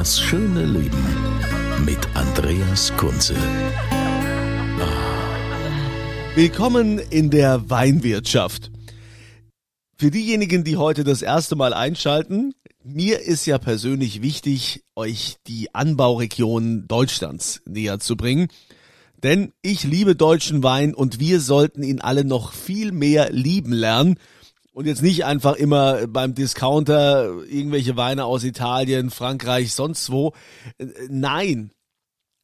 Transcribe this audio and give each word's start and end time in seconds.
Das 0.00 0.18
schöne 0.18 0.64
Leben 0.64 1.04
mit 1.84 1.98
Andreas 2.14 2.90
Kunze. 2.96 3.34
Willkommen 6.34 6.98
in 7.10 7.28
der 7.28 7.68
Weinwirtschaft. 7.68 8.70
Für 9.98 10.10
diejenigen, 10.10 10.64
die 10.64 10.78
heute 10.78 11.04
das 11.04 11.20
erste 11.20 11.54
Mal 11.54 11.74
einschalten, 11.74 12.54
mir 12.82 13.20
ist 13.20 13.44
ja 13.44 13.58
persönlich 13.58 14.22
wichtig, 14.22 14.84
euch 14.96 15.36
die 15.46 15.74
Anbauregionen 15.74 16.88
Deutschlands 16.88 17.60
näher 17.66 17.98
zu 17.98 18.16
bringen. 18.16 18.48
Denn 19.22 19.52
ich 19.60 19.84
liebe 19.84 20.16
deutschen 20.16 20.62
Wein 20.62 20.94
und 20.94 21.20
wir 21.20 21.40
sollten 21.40 21.82
ihn 21.82 22.00
alle 22.00 22.24
noch 22.24 22.54
viel 22.54 22.90
mehr 22.90 23.30
lieben 23.32 23.74
lernen. 23.74 24.18
Und 24.72 24.86
jetzt 24.86 25.02
nicht 25.02 25.24
einfach 25.24 25.56
immer 25.56 26.06
beim 26.06 26.34
Discounter 26.34 27.42
irgendwelche 27.48 27.96
Weine 27.96 28.24
aus 28.24 28.44
Italien, 28.44 29.10
Frankreich, 29.10 29.74
sonst 29.74 30.10
wo. 30.10 30.32
Äh, 30.78 30.86
Nein, 31.08 31.72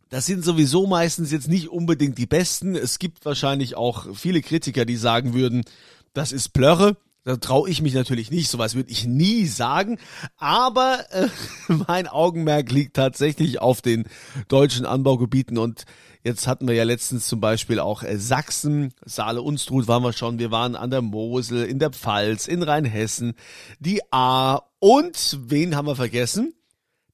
das 0.08 0.26
sind 0.26 0.44
sowieso 0.44 0.86
meistens 0.86 1.32
jetzt 1.32 1.48
nicht 1.48 1.68
unbedingt 1.68 2.18
die 2.18 2.26
besten. 2.26 2.76
Es 2.76 2.98
gibt 2.98 3.24
wahrscheinlich 3.24 3.76
auch 3.76 4.14
viele 4.14 4.40
Kritiker, 4.40 4.84
die 4.84 4.96
sagen 4.96 5.34
würden, 5.34 5.64
das 6.12 6.32
ist 6.32 6.50
Plörre. 6.50 6.96
Da 7.26 7.36
traue 7.38 7.68
ich 7.68 7.82
mich 7.82 7.92
natürlich 7.92 8.30
nicht, 8.30 8.48
sowas 8.48 8.76
würde 8.76 8.92
ich 8.92 9.04
nie 9.04 9.46
sagen. 9.46 9.98
Aber 10.36 11.04
äh, 11.10 11.26
mein 11.88 12.06
Augenmerk 12.06 12.70
liegt 12.70 12.94
tatsächlich 12.94 13.60
auf 13.60 13.82
den 13.82 14.04
deutschen 14.46 14.86
Anbaugebieten 14.86 15.58
und 15.58 15.84
Jetzt 16.22 16.48
hatten 16.48 16.66
wir 16.66 16.74
ja 16.74 16.82
letztens 16.82 17.28
zum 17.28 17.38
Beispiel 17.38 17.78
auch 17.78 18.02
äh, 18.02 18.18
Sachsen, 18.18 18.92
Saale 19.04 19.42
Unstrut 19.42 19.86
waren 19.86 20.02
wir 20.02 20.12
schon, 20.12 20.40
wir 20.40 20.50
waren 20.50 20.74
an 20.74 20.90
der 20.90 21.00
Mosel, 21.00 21.64
in 21.64 21.78
der 21.78 21.90
Pfalz, 21.90 22.48
in 22.48 22.64
Rheinhessen, 22.64 23.34
die 23.78 24.00
A 24.10 24.62
und 24.80 25.38
wen 25.40 25.76
haben 25.76 25.86
wir 25.86 25.94
vergessen? 25.94 26.52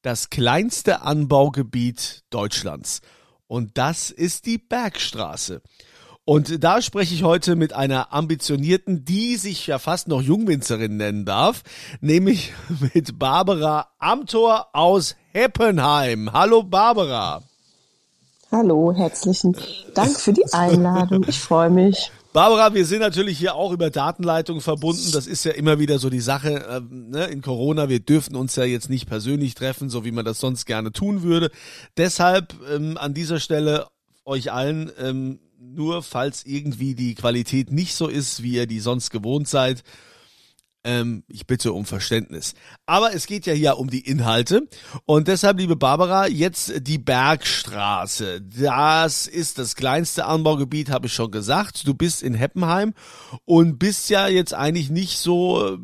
Das 0.01 0.31
kleinste 0.31 1.03
Anbaugebiet 1.03 2.25
Deutschlands. 2.31 3.03
Und 3.49 3.77
das 3.77 4.11
ist 4.11 4.47
die 4.47 4.57
Bergstraße. 4.57 5.61
Und 6.25 6.63
da 6.63 6.81
spreche 6.81 7.15
ich 7.15 7.25
heute 7.25 7.57
mit 7.57 7.73
einer 7.73 8.13
ambitionierten, 8.13 9.05
die 9.05 9.35
sich 9.37 9.67
ja 9.67 9.81
fast 9.81 10.07
noch 10.07 10.23
Jungwinzerin 10.23 10.97
nennen 10.97 11.25
darf, 11.25 11.63
nämlich 12.01 12.53
mit 12.95 13.19
Barbara 13.19 13.89
Amthor 13.99 14.69
aus 14.73 15.17
Heppenheim. 15.33 16.33
Hallo 16.33 16.63
Barbara. 16.63 17.43
Hallo, 18.53 18.93
herzlichen 18.95 19.57
Dank 19.95 20.17
für 20.17 20.33
die 20.33 20.45
Einladung. 20.53 21.25
Ich 21.27 21.41
freue 21.41 21.71
mich. 21.71 22.13
Barbara, 22.33 22.73
wir 22.73 22.87
sind 22.87 23.01
natürlich 23.01 23.39
hier 23.39 23.57
auch 23.57 23.73
über 23.73 23.91
Datenleitung 23.91 24.61
verbunden. 24.61 25.11
Das 25.13 25.27
ist 25.27 25.45
ja 25.45 25.53
immer 25.53 25.81
wieder 25.81 25.99
so 25.99 26.09
die 26.09 26.21
Sache 26.21 26.65
ähm, 26.71 27.11
ne, 27.11 27.25
in 27.27 27.43
Corona. 27.43 27.89
Wir 27.89 28.01
dürfen 28.01 28.37
uns 28.37 28.55
ja 28.55 28.65
jetzt 28.65 28.89
nicht 28.89 29.09
persönlich 29.09 29.55
treffen, 29.55 29.91
so 29.91 30.05
wie 30.05 30.13
man 30.13 30.25
das 30.25 30.39
sonst 30.39 30.67
gerne 30.67 30.93
tun 30.93 31.23
würde. 31.23 31.51
Deshalb 31.97 32.55
ähm, 32.73 32.97
an 32.97 33.13
dieser 33.13 33.41
Stelle 33.41 33.87
euch 34.25 34.53
allen 34.53 34.93
ähm, 34.99 35.41
nur, 35.63 36.03
falls 36.03 36.45
irgendwie 36.45 36.95
die 36.95 37.15
Qualität 37.15 37.71
nicht 37.71 37.95
so 37.95 38.09
ist, 38.09 38.43
wie 38.43 38.55
ihr 38.55 38.67
die 38.67 38.81
sonst 38.81 39.11
gewohnt 39.11 39.49
seid, 39.49 39.83
ähm, 40.85 41.23
ich 41.29 41.47
bitte 41.47 41.73
um 41.73 41.85
Verständnis. 41.85 42.55
Aber 42.87 43.15
es 43.15 43.27
geht 43.27 43.47
ja 43.47 43.53
hier 43.53 43.79
um 43.79 43.89
die 43.89 44.01
Inhalte. 44.01 44.69
Und 45.05 45.29
deshalb, 45.29 45.59
liebe 45.59 45.77
Barbara, 45.77 46.27
jetzt 46.27 46.87
die 46.87 46.99
Bergstraße. 46.99 48.41
Das 48.41 49.29
ist 49.29 49.59
das 49.59 49.77
kleinste 49.77 50.27
Anbaugebiet, 50.27 50.91
habe 50.91 51.07
ich 51.07 51.13
schon 51.13 51.31
gesagt. 51.31 51.87
Du 51.87 51.95
bist 51.95 52.23
in 52.23 52.35
Heppenheim 52.35 52.95
und 53.45 53.79
bist 53.79 54.11
ja 54.11 54.27
jetzt 54.27 54.55
eigentlich 54.55 54.91
nicht 54.91 55.19
so 55.19 55.75
äh, 55.75 55.79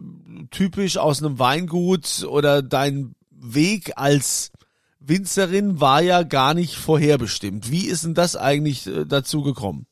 typisch 0.50 0.96
aus 0.96 1.22
einem 1.22 1.38
Weingut 1.38 2.24
oder 2.28 2.62
dein 2.62 3.14
Weg 3.30 3.92
als 3.94 4.50
Winzerin 5.00 5.80
war 5.80 6.02
ja 6.02 6.22
gar 6.22 6.54
nicht 6.54 6.76
vorherbestimmt. 6.76 7.70
Wie 7.70 7.86
ist 7.86 8.04
denn 8.04 8.14
das 8.14 8.36
eigentlich 8.36 8.86
äh, 8.86 9.04
dazu 9.06 9.42
gekommen? 9.42 9.86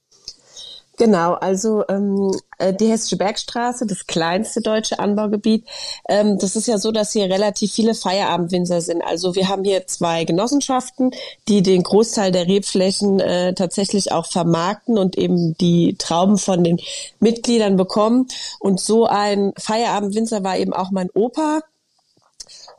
Genau, 0.99 1.35
also 1.35 1.85
ähm, 1.89 2.33
äh, 2.57 2.73
die 2.73 2.89
Hessische 2.89 3.19
Bergstraße, 3.19 3.87
das 3.87 4.07
kleinste 4.07 4.63
deutsche 4.63 4.99
Anbaugebiet. 4.99 5.67
Ähm, 6.09 6.39
das 6.39 6.57
ist 6.57 6.67
ja 6.67 6.79
so, 6.79 6.91
dass 6.91 7.13
hier 7.13 7.27
relativ 7.27 7.73
viele 7.73 7.95
Feierabendwinzer 7.95 8.81
sind. 8.81 9.03
Also 9.03 9.35
wir 9.35 9.49
haben 9.49 9.63
hier 9.63 9.87
zwei 9.87 10.25
Genossenschaften, 10.25 11.11
die 11.49 11.63
den 11.63 11.83
Großteil 11.83 12.33
der 12.33 12.47
Rebflächen 12.47 13.21
äh, 13.21 13.53
tatsächlich 13.53 14.13
auch 14.13 14.27
vermarkten 14.27 14.97
und 14.97 15.19
eben 15.19 15.55
die 15.59 15.97
Trauben 15.99 16.39
von 16.39 16.65
den 16.65 16.81
Mitgliedern 17.21 17.77
bekommen. 17.77 18.29
Und 18.59 18.81
so 18.81 19.05
ein 19.05 19.53
Feierabendwinzer 19.59 20.45
war 20.45 20.57
eben 20.57 20.73
auch 20.73 20.91
mein 20.93 21.11
Opa. 21.13 21.61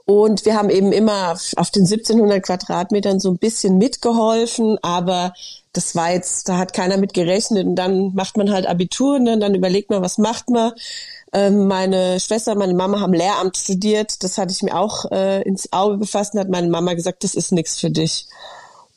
Und 0.10 0.46
wir 0.46 0.56
haben 0.56 0.70
eben 0.70 0.94
immer 0.94 1.38
auf 1.58 1.70
den 1.70 1.84
1700 1.84 2.42
Quadratmetern 2.42 3.20
so 3.20 3.30
ein 3.30 3.38
bisschen 3.38 3.78
mitgeholfen, 3.78 4.78
aber 4.82 5.34
das 5.74 5.96
war 5.96 6.14
jetzt, 6.14 6.48
da 6.48 6.58
hat 6.58 6.72
keiner 6.72 6.96
mit 6.96 7.14
gerechnet. 7.14 7.68
Und 7.68 7.76
dann 7.76 8.16
macht 8.16 8.38
man 8.38 8.54
halt 8.54 8.68
Abitur, 8.68 9.20
ne? 9.20 9.38
dann 9.38 9.54
überlegt 9.54 9.90
man, 9.90 10.02
was 10.02 10.18
macht 10.18 10.50
man. 10.50 10.72
Ähm, 11.34 11.68
meine 11.68 12.22
Schwester, 12.22 12.56
meine 12.56 12.74
Mama 12.74 13.02
haben 13.02 13.12
Lehramt 13.12 13.58
studiert. 13.58 14.24
Das 14.24 14.38
hatte 14.38 14.54
ich 14.54 14.64
mir 14.64 14.80
auch 14.80 15.12
äh, 15.12 15.42
ins 15.42 15.74
Auge 15.74 15.98
gefasst 15.98 16.34
und 16.34 16.40
hat 16.40 16.50
meine 16.50 16.70
Mama 16.70 16.94
gesagt, 16.94 17.26
das 17.26 17.36
ist 17.36 17.52
nichts 17.52 17.78
für 17.78 17.90
dich. 17.90 18.28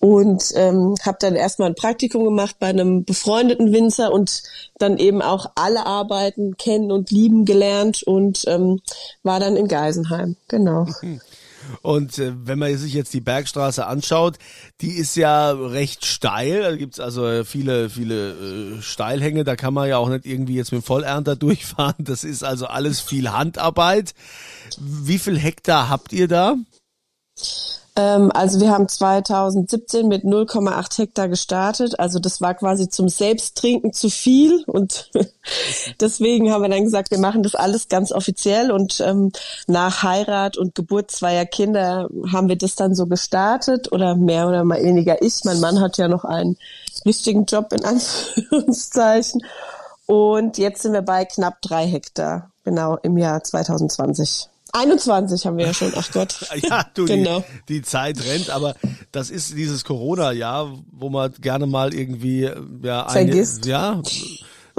Und 0.00 0.52
ähm, 0.54 0.94
habe 1.04 1.18
dann 1.20 1.36
erstmal 1.36 1.68
ein 1.68 1.74
Praktikum 1.74 2.24
gemacht 2.24 2.56
bei 2.58 2.68
einem 2.68 3.04
befreundeten 3.04 3.70
Winzer 3.72 4.12
und 4.12 4.42
dann 4.78 4.96
eben 4.96 5.20
auch 5.20 5.52
alle 5.56 5.84
Arbeiten 5.84 6.56
kennen 6.56 6.90
und 6.90 7.10
lieben 7.10 7.44
gelernt 7.44 8.02
und 8.02 8.44
ähm, 8.46 8.80
war 9.22 9.40
dann 9.40 9.56
in 9.56 9.68
Geisenheim. 9.68 10.36
Genau. 10.48 10.86
Und 11.82 12.18
äh, 12.18 12.32
wenn 12.34 12.58
man 12.58 12.76
sich 12.76 12.94
jetzt 12.94 13.14
die 13.14 13.20
Bergstraße 13.20 13.86
anschaut, 13.86 14.38
die 14.80 14.92
ist 14.92 15.16
ja 15.16 15.50
recht 15.52 16.04
steil. 16.04 16.62
Da 16.62 16.76
gibt's 16.76 17.00
also 17.00 17.44
viele, 17.44 17.90
viele 17.90 18.78
äh, 18.78 18.82
Steilhänge. 18.82 19.44
Da 19.44 19.56
kann 19.56 19.74
man 19.74 19.88
ja 19.88 19.98
auch 19.98 20.08
nicht 20.08 20.26
irgendwie 20.26 20.56
jetzt 20.56 20.72
mit 20.72 20.84
Vollernter 20.84 21.36
durchfahren. 21.36 21.96
Das 21.98 22.24
ist 22.24 22.42
also 22.42 22.66
alles 22.66 23.00
viel 23.00 23.30
Handarbeit. 23.30 24.14
Wie 24.78 25.18
viel 25.18 25.38
Hektar 25.38 25.88
habt 25.88 26.12
ihr 26.12 26.28
da? 26.28 26.56
Ähm, 27.96 28.30
also 28.32 28.60
wir 28.60 28.70
haben 28.70 28.88
2017 28.88 30.06
mit 30.06 30.24
0,8 30.24 30.98
Hektar 30.98 31.28
gestartet. 31.28 31.98
Also 31.98 32.18
das 32.18 32.40
war 32.40 32.54
quasi 32.54 32.88
zum 32.88 33.08
Selbsttrinken 33.08 33.92
zu 33.92 34.10
viel 34.10 34.62
und 34.66 35.10
deswegen 36.00 36.52
haben 36.52 36.62
wir 36.62 36.68
dann 36.68 36.84
gesagt, 36.84 37.10
wir 37.10 37.18
machen 37.18 37.42
das 37.42 37.54
alles 37.54 37.88
ganz 37.88 38.12
offiziell 38.12 38.70
und 38.70 39.00
ähm, 39.00 39.32
nach 39.66 40.02
Heirat 40.02 40.56
und 40.56 40.74
Geburt 40.74 41.10
zweier 41.10 41.46
Kinder 41.46 42.08
haben 42.32 42.48
wir 42.48 42.56
das 42.56 42.76
dann 42.76 42.94
so 42.94 43.06
gestartet 43.06 43.90
oder 43.92 44.14
mehr 44.14 44.48
oder 44.48 44.64
mal 44.64 44.82
weniger 44.82 45.22
ich. 45.22 45.44
Mein 45.44 45.60
Mann 45.60 45.80
hat 45.80 45.98
ja 45.98 46.08
noch 46.08 46.24
einen 46.24 46.56
richtigen 47.04 47.44
Job 47.46 47.72
in 47.72 47.84
Anführungszeichen 47.84 49.42
und 50.06 50.58
jetzt 50.58 50.82
sind 50.82 50.92
wir 50.92 51.02
bei 51.02 51.24
knapp 51.24 51.62
drei 51.62 51.86
Hektar, 51.86 52.50
genau 52.64 52.96
im 53.02 53.16
Jahr 53.16 53.42
2020. 53.42 54.48
21 54.72 55.46
haben 55.46 55.58
wir 55.58 55.66
ja 55.66 55.74
schon, 55.74 55.92
ach 55.96 56.10
Gott. 56.12 56.34
ja, 56.62 56.84
du, 56.94 57.04
genau. 57.06 57.44
die, 57.68 57.74
die 57.74 57.82
Zeit 57.82 58.24
rennt, 58.24 58.50
aber 58.50 58.74
das 59.12 59.30
ist 59.30 59.56
dieses 59.56 59.84
Corona-Jahr, 59.84 60.78
wo 60.92 61.08
man 61.08 61.32
gerne 61.40 61.66
mal 61.66 61.94
irgendwie, 61.94 62.50
ja, 62.82 63.08
Vergisst. 63.08 63.64
Eine, 63.64 63.72
ja, 63.72 64.02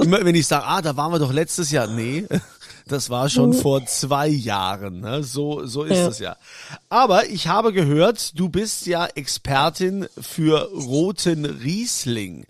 immer 0.02 0.24
wenn 0.24 0.36
ich 0.36 0.48
sage, 0.48 0.66
ah, 0.66 0.82
da 0.82 0.96
waren 0.98 1.12
wir 1.12 1.20
doch 1.20 1.34
letztes 1.34 1.72
Jahr, 1.72 1.88
nee, 1.88 2.26
das 2.88 3.10
war 3.10 3.30
schon 3.30 3.50
mhm. 3.52 3.56
vor 3.56 3.86
zwei 3.86 4.28
Jahren, 4.28 5.02
ne? 5.02 5.24
so, 5.24 5.66
so 5.66 5.84
ist 5.84 5.98
es 5.98 6.20
ja. 6.20 6.36
Aber 6.90 7.28
ich 7.28 7.48
habe 7.48 7.74
gehört, 7.74 8.38
du 8.40 8.50
bist 8.50 8.86
ja 8.86 9.06
Expertin 9.06 10.08
für 10.20 10.70
roten 10.74 11.46
Riesling. 11.46 12.46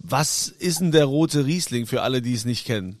Was 0.00 0.48
ist 0.48 0.80
denn 0.80 0.92
der 0.92 1.06
rote 1.06 1.44
Riesling 1.44 1.86
für 1.86 2.02
alle, 2.02 2.22
die 2.22 2.34
es 2.34 2.44
nicht 2.44 2.66
kennen? 2.66 3.00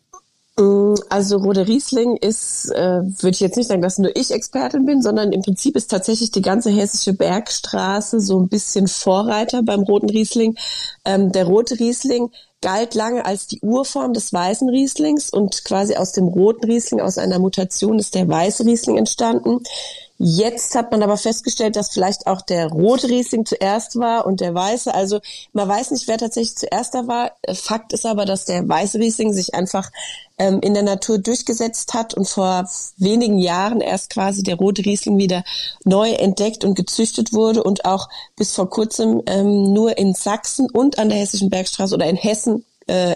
Mm, 0.58 0.94
also 1.08 1.36
Rode 1.38 1.68
Riesling 1.68 2.16
ist, 2.16 2.70
äh, 2.70 3.00
würde 3.02 3.30
ich 3.30 3.40
jetzt 3.40 3.56
nicht 3.56 3.68
sagen, 3.68 3.82
dass 3.82 3.98
nur 3.98 4.14
ich 4.16 4.32
Expertin 4.32 4.84
bin, 4.84 5.00
sondern 5.02 5.32
im 5.32 5.42
Prinzip 5.42 5.76
ist 5.76 5.90
tatsächlich 5.90 6.32
die 6.32 6.42
ganze 6.42 6.70
hessische 6.70 7.14
Bergstraße 7.14 8.20
so 8.20 8.40
ein 8.40 8.48
bisschen 8.48 8.88
Vorreiter 8.88 9.62
beim 9.62 9.82
roten 9.82 10.10
Riesling. 10.10 10.56
Ähm, 11.04 11.30
der 11.30 11.46
rote 11.46 11.78
Riesling 11.78 12.30
galt 12.60 12.94
lange 12.94 13.24
als 13.24 13.46
die 13.46 13.60
Urform 13.60 14.12
des 14.12 14.32
weißen 14.32 14.68
Rieslings 14.68 15.30
und 15.30 15.64
quasi 15.64 15.94
aus 15.94 16.10
dem 16.10 16.26
roten 16.26 16.64
Riesling, 16.64 17.00
aus 17.00 17.18
einer 17.18 17.38
Mutation 17.38 18.00
ist 18.00 18.16
der 18.16 18.28
weiße 18.28 18.64
Riesling 18.64 18.96
entstanden. 18.98 19.60
Jetzt 20.20 20.74
hat 20.74 20.90
man 20.90 21.04
aber 21.04 21.16
festgestellt, 21.16 21.76
dass 21.76 21.90
vielleicht 21.90 22.26
auch 22.26 22.42
der 22.42 22.66
rote 22.66 23.08
Riesling 23.08 23.46
zuerst 23.46 24.00
war 24.00 24.26
und 24.26 24.40
der 24.40 24.52
weiße. 24.52 24.92
Also 24.92 25.20
man 25.52 25.68
weiß 25.68 25.92
nicht, 25.92 26.08
wer 26.08 26.18
tatsächlich 26.18 26.56
zuerst 26.56 26.94
da 26.94 27.06
war. 27.06 27.32
Fakt 27.54 27.92
ist 27.92 28.04
aber, 28.04 28.24
dass 28.24 28.44
der 28.44 28.68
weiße 28.68 28.98
Riesling 28.98 29.32
sich 29.32 29.54
einfach 29.54 29.88
ähm, 30.36 30.58
in 30.60 30.74
der 30.74 30.82
Natur 30.82 31.18
durchgesetzt 31.18 31.94
hat 31.94 32.14
und 32.14 32.26
vor 32.26 32.68
wenigen 32.96 33.38
Jahren 33.38 33.80
erst 33.80 34.10
quasi 34.10 34.42
der 34.42 34.56
rote 34.56 34.84
Riesling 34.84 35.18
wieder 35.18 35.44
neu 35.84 36.10
entdeckt 36.10 36.64
und 36.64 36.74
gezüchtet 36.74 37.32
wurde 37.32 37.62
und 37.62 37.84
auch 37.84 38.08
bis 38.34 38.56
vor 38.56 38.68
kurzem 38.68 39.22
ähm, 39.26 39.72
nur 39.72 39.98
in 39.98 40.14
Sachsen 40.14 40.68
und 40.68 40.98
an 40.98 41.10
der 41.10 41.18
Hessischen 41.18 41.48
Bergstraße 41.48 41.94
oder 41.94 42.06
in 42.06 42.16
Hessen 42.16 42.64
äh, 42.88 43.14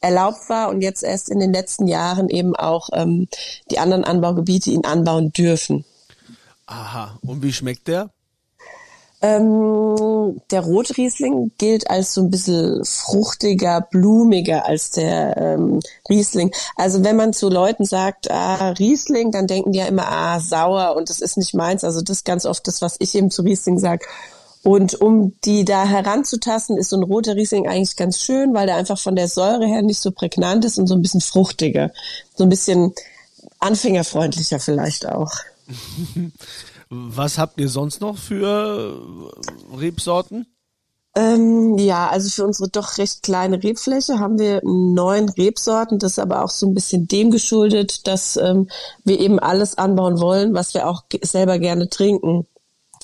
erlaubt 0.00 0.48
war 0.48 0.70
und 0.70 0.80
jetzt 0.80 1.02
erst 1.02 1.28
in 1.28 1.38
den 1.38 1.52
letzten 1.52 1.86
Jahren 1.86 2.30
eben 2.30 2.56
auch 2.56 2.88
ähm, 2.94 3.28
die 3.70 3.78
anderen 3.78 4.04
Anbaugebiete 4.04 4.70
ihn 4.70 4.86
anbauen 4.86 5.34
dürfen. 5.34 5.84
Aha. 6.70 7.18
Und 7.22 7.42
wie 7.42 7.52
schmeckt 7.52 7.88
der? 7.88 8.10
Ähm, 9.22 10.40
der 10.50 10.62
Rotriesling 10.62 11.50
gilt 11.58 11.90
als 11.90 12.14
so 12.14 12.22
ein 12.22 12.30
bisschen 12.30 12.82
fruchtiger, 12.84 13.82
blumiger 13.90 14.66
als 14.66 14.92
der 14.92 15.36
ähm, 15.36 15.80
Riesling. 16.08 16.52
Also 16.76 17.04
wenn 17.04 17.16
man 17.16 17.34
zu 17.34 17.50
Leuten 17.50 17.84
sagt, 17.84 18.30
ah, 18.30 18.70
Riesling, 18.70 19.30
dann 19.30 19.46
denken 19.46 19.72
die 19.72 19.80
ja 19.80 19.86
immer, 19.86 20.10
ah, 20.10 20.40
sauer 20.40 20.96
und 20.96 21.10
das 21.10 21.20
ist 21.20 21.36
nicht 21.36 21.54
meins. 21.54 21.84
Also 21.84 22.00
das 22.00 22.18
ist 22.18 22.24
ganz 22.24 22.46
oft 22.46 22.66
das, 22.66 22.80
was 22.80 22.96
ich 23.00 23.14
eben 23.14 23.30
zu 23.30 23.42
Riesling 23.42 23.78
sage. 23.78 24.06
Und 24.62 24.94
um 25.00 25.34
die 25.44 25.64
da 25.64 25.84
heranzutasten, 25.84 26.78
ist 26.78 26.90
so 26.90 26.96
ein 26.96 27.02
roter 27.02 27.34
Riesling 27.34 27.66
eigentlich 27.66 27.96
ganz 27.96 28.20
schön, 28.20 28.54
weil 28.54 28.66
der 28.66 28.76
einfach 28.76 28.98
von 28.98 29.16
der 29.16 29.28
Säure 29.28 29.66
her 29.66 29.82
nicht 29.82 30.00
so 30.00 30.12
prägnant 30.12 30.64
ist 30.64 30.78
und 30.78 30.86
so 30.86 30.94
ein 30.94 31.02
bisschen 31.02 31.20
fruchtiger. 31.20 31.90
So 32.36 32.44
ein 32.44 32.50
bisschen 32.50 32.94
anfängerfreundlicher 33.58 34.60
vielleicht 34.60 35.06
auch. 35.06 35.32
Was 36.90 37.38
habt 37.38 37.60
ihr 37.60 37.68
sonst 37.68 38.00
noch 38.00 38.16
für 38.16 39.32
Rebsorten? 39.76 40.46
Ähm, 41.16 41.76
ja, 41.78 42.08
also 42.08 42.28
für 42.28 42.44
unsere 42.44 42.68
doch 42.68 42.98
recht 42.98 43.22
kleine 43.24 43.62
Rebfläche 43.62 44.20
haben 44.20 44.38
wir 44.38 44.60
neun 44.64 45.28
Rebsorten. 45.28 45.98
Das 45.98 46.12
ist 46.12 46.18
aber 46.20 46.44
auch 46.44 46.50
so 46.50 46.66
ein 46.66 46.74
bisschen 46.74 47.08
dem 47.08 47.30
geschuldet, 47.30 48.06
dass 48.06 48.36
ähm, 48.36 48.68
wir 49.04 49.18
eben 49.18 49.40
alles 49.40 49.76
anbauen 49.76 50.20
wollen, 50.20 50.54
was 50.54 50.72
wir 50.74 50.88
auch 50.88 51.02
selber 51.22 51.58
gerne 51.58 51.88
trinken. 51.88 52.46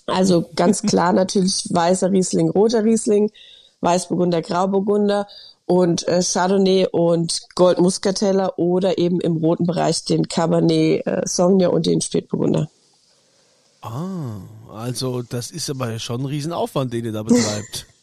Also 0.06 0.48
ganz 0.54 0.82
klar 0.82 1.12
natürlich 1.14 1.68
weißer 1.70 2.12
Riesling, 2.12 2.48
roter 2.50 2.84
Riesling, 2.84 3.32
Weißburgunder, 3.80 4.40
Grauburgunder 4.40 5.26
und 5.66 6.06
äh, 6.08 6.22
Chardonnay 6.22 6.86
und 6.90 7.42
Goldmuskateller 7.54 8.58
oder 8.58 8.98
eben 8.98 9.20
im 9.20 9.36
roten 9.36 9.66
Bereich 9.66 10.04
den 10.04 10.28
Cabernet 10.28 11.06
äh, 11.06 11.22
Sauvignon 11.24 11.74
und 11.74 11.86
den 11.86 12.00
Spätburgunder. 12.00 12.70
Ah, 13.82 14.40
also 14.72 15.22
das 15.22 15.50
ist 15.50 15.68
aber 15.70 15.98
schon 15.98 16.22
ein 16.22 16.26
Riesenaufwand, 16.26 16.92
den 16.92 17.04
ihr 17.04 17.12
da 17.12 17.22
betreibt. 17.22 17.86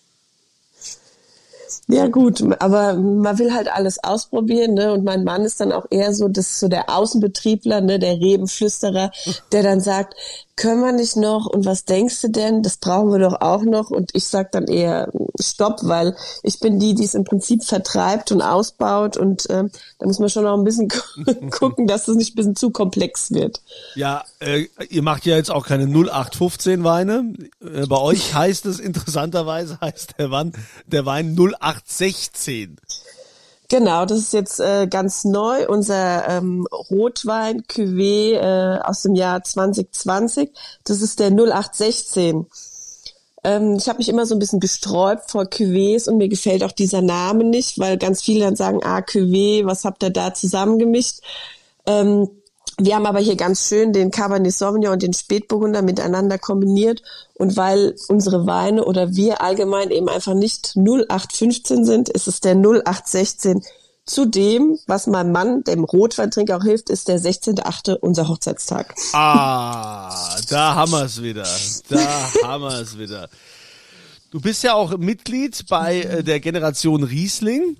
Ja 1.87 2.07
gut, 2.07 2.41
aber 2.61 2.93
man 2.93 3.39
will 3.39 3.53
halt 3.53 3.67
alles 3.67 4.01
ausprobieren, 4.01 4.73
ne? 4.73 4.93
Und 4.93 5.03
mein 5.03 5.23
Mann 5.23 5.43
ist 5.43 5.59
dann 5.59 5.73
auch 5.73 5.85
eher 5.89 6.13
so, 6.13 6.29
das 6.29 6.59
so 6.59 6.69
der 6.69 6.89
Außenbetriebler, 6.89 7.81
ne, 7.81 7.99
der 7.99 8.13
Rebenflüsterer, 8.13 9.11
der 9.51 9.63
dann 9.63 9.81
sagt, 9.81 10.15
können 10.55 10.81
wir 10.81 10.91
nicht 10.91 11.15
noch 11.15 11.47
und 11.47 11.65
was 11.65 11.85
denkst 11.85 12.21
du 12.21 12.29
denn? 12.29 12.61
Das 12.61 12.77
brauchen 12.77 13.11
wir 13.11 13.19
doch 13.19 13.41
auch 13.41 13.63
noch. 13.63 13.89
Und 13.89 14.11
ich 14.13 14.25
sag 14.25 14.51
dann 14.51 14.67
eher 14.67 15.11
Stopp, 15.39 15.79
weil 15.81 16.15
ich 16.43 16.59
bin 16.59 16.79
die, 16.79 16.93
die 16.93 17.05
es 17.05 17.15
im 17.15 17.23
Prinzip 17.23 17.63
vertreibt 17.63 18.31
und 18.31 18.41
ausbaut. 18.41 19.17
Und 19.17 19.49
äh, 19.49 19.63
da 19.97 20.05
muss 20.05 20.19
man 20.19 20.29
schon 20.29 20.43
noch 20.43 20.55
ein 20.55 20.63
bisschen 20.63 20.89
gucken, 21.51 21.87
dass 21.87 22.05
das 22.05 22.15
nicht 22.15 22.33
ein 22.33 22.35
bisschen 22.35 22.55
zu 22.55 22.69
komplex 22.69 23.31
wird. 23.31 23.61
Ja, 23.95 24.23
äh, 24.39 24.67
ihr 24.89 25.01
macht 25.01 25.25
ja 25.25 25.35
jetzt 25.35 25.49
auch 25.49 25.65
keine 25.65 25.85
0815 25.85 26.83
Weine. 26.83 27.33
Äh, 27.61 27.87
bei 27.87 27.97
euch 27.97 28.33
heißt 28.35 28.67
es 28.67 28.79
interessanterweise 28.79 29.79
heißt 29.81 30.15
der 30.19 30.29
Wein, 30.29 30.53
der 30.85 31.05
Wein 31.05 31.35
0816. 31.35 32.77
Genau, 33.73 34.05
das 34.05 34.19
ist 34.19 34.33
jetzt 34.33 34.59
äh, 34.59 34.85
ganz 34.85 35.23
neu, 35.23 35.67
unser 35.67 36.29
ähm, 36.29 36.67
Rotwein 36.91 37.63
Cuvée 37.63 38.33
äh, 38.35 38.79
aus 38.83 39.01
dem 39.01 39.15
Jahr 39.15 39.43
2020. 39.43 40.51
Das 40.83 41.01
ist 41.01 41.19
der 41.19 41.31
0816. 41.31 42.45
Ähm, 43.43 43.77
ich 43.79 43.89
habe 43.89 43.97
mich 43.97 44.09
immer 44.09 44.27
so 44.27 44.35
ein 44.35 44.39
bisschen 44.39 44.59
gesträubt 44.59 45.31
vor 45.31 45.45
Cuvées 45.45 46.07
und 46.07 46.19
mir 46.19 46.29
gefällt 46.29 46.63
auch 46.63 46.71
dieser 46.71 47.01
Name 47.01 47.45
nicht, 47.45 47.79
weil 47.79 47.97
ganz 47.97 48.21
viele 48.21 48.45
dann 48.45 48.55
sagen, 48.55 48.81
ah, 48.83 48.99
Cuvée, 48.99 49.65
was 49.65 49.85
habt 49.85 50.03
ihr 50.03 50.11
da 50.11 50.35
zusammengemischt? 50.35 51.21
Ähm, 51.87 52.29
wir 52.79 52.95
haben 52.95 53.05
aber 53.05 53.19
hier 53.19 53.35
ganz 53.35 53.67
schön 53.67 53.93
den 53.93 54.11
Cabernet 54.11 54.53
Sauvignon 54.53 54.93
und 54.93 55.03
den 55.03 55.13
Spätburgunder 55.13 55.81
miteinander 55.81 56.37
kombiniert. 56.37 57.01
Und 57.35 57.57
weil 57.57 57.95
unsere 58.07 58.45
Weine 58.45 58.85
oder 58.85 59.15
wir 59.15 59.41
allgemein 59.41 59.91
eben 59.91 60.09
einfach 60.09 60.33
nicht 60.33 60.75
0815 60.75 61.85
sind, 61.85 62.09
ist 62.09 62.27
es 62.27 62.39
der 62.39 62.55
0816. 62.55 63.63
Zudem, 64.05 64.77
was 64.85 65.07
meinem 65.07 65.31
Mann, 65.31 65.63
dem 65.63 65.85
Rotweintrinker 65.85 66.57
auch 66.57 66.63
hilft, 66.63 66.89
ist 66.89 67.07
der 67.07 67.19
16.8. 67.19 67.95
unser 67.95 68.27
Hochzeitstag. 68.27 68.93
Ah, 69.13 70.35
da 70.49 70.75
haben 70.75 70.91
wir 70.91 71.05
es 71.05 71.21
wieder. 71.21 71.47
Da 71.89 72.31
haben 72.43 72.63
wir 72.63 72.81
es 72.81 72.97
wieder. 72.97 73.29
Du 74.31 74.41
bist 74.41 74.63
ja 74.63 74.73
auch 74.73 74.97
Mitglied 74.97 75.67
bei 75.69 76.01
äh, 76.01 76.23
der 76.23 76.39
Generation 76.39 77.03
Riesling 77.03 77.77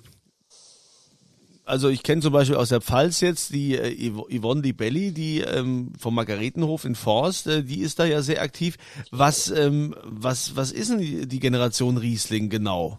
also 1.64 1.88
ich 1.88 2.02
kenne 2.02 2.20
zum 2.20 2.32
Beispiel 2.32 2.56
aus 2.56 2.68
der 2.68 2.80
Pfalz 2.80 3.20
jetzt 3.20 3.52
die 3.52 3.76
äh, 3.76 4.10
Yvonne 4.30 4.62
Di 4.62 4.72
Belli, 4.72 5.12
die 5.12 5.40
ähm, 5.40 5.92
vom 5.98 6.14
Margaretenhof 6.14 6.84
in 6.84 6.94
Forst, 6.94 7.46
äh, 7.46 7.62
die 7.62 7.80
ist 7.80 7.98
da 7.98 8.04
ja 8.04 8.22
sehr 8.22 8.42
aktiv. 8.42 8.76
Was, 9.10 9.50
ähm, 9.50 9.94
was, 10.04 10.56
was 10.56 10.72
ist 10.72 10.90
denn 10.90 11.28
die, 11.28 11.40
Generation 11.40 11.96
Riesling 11.96 12.50
genau? 12.50 12.98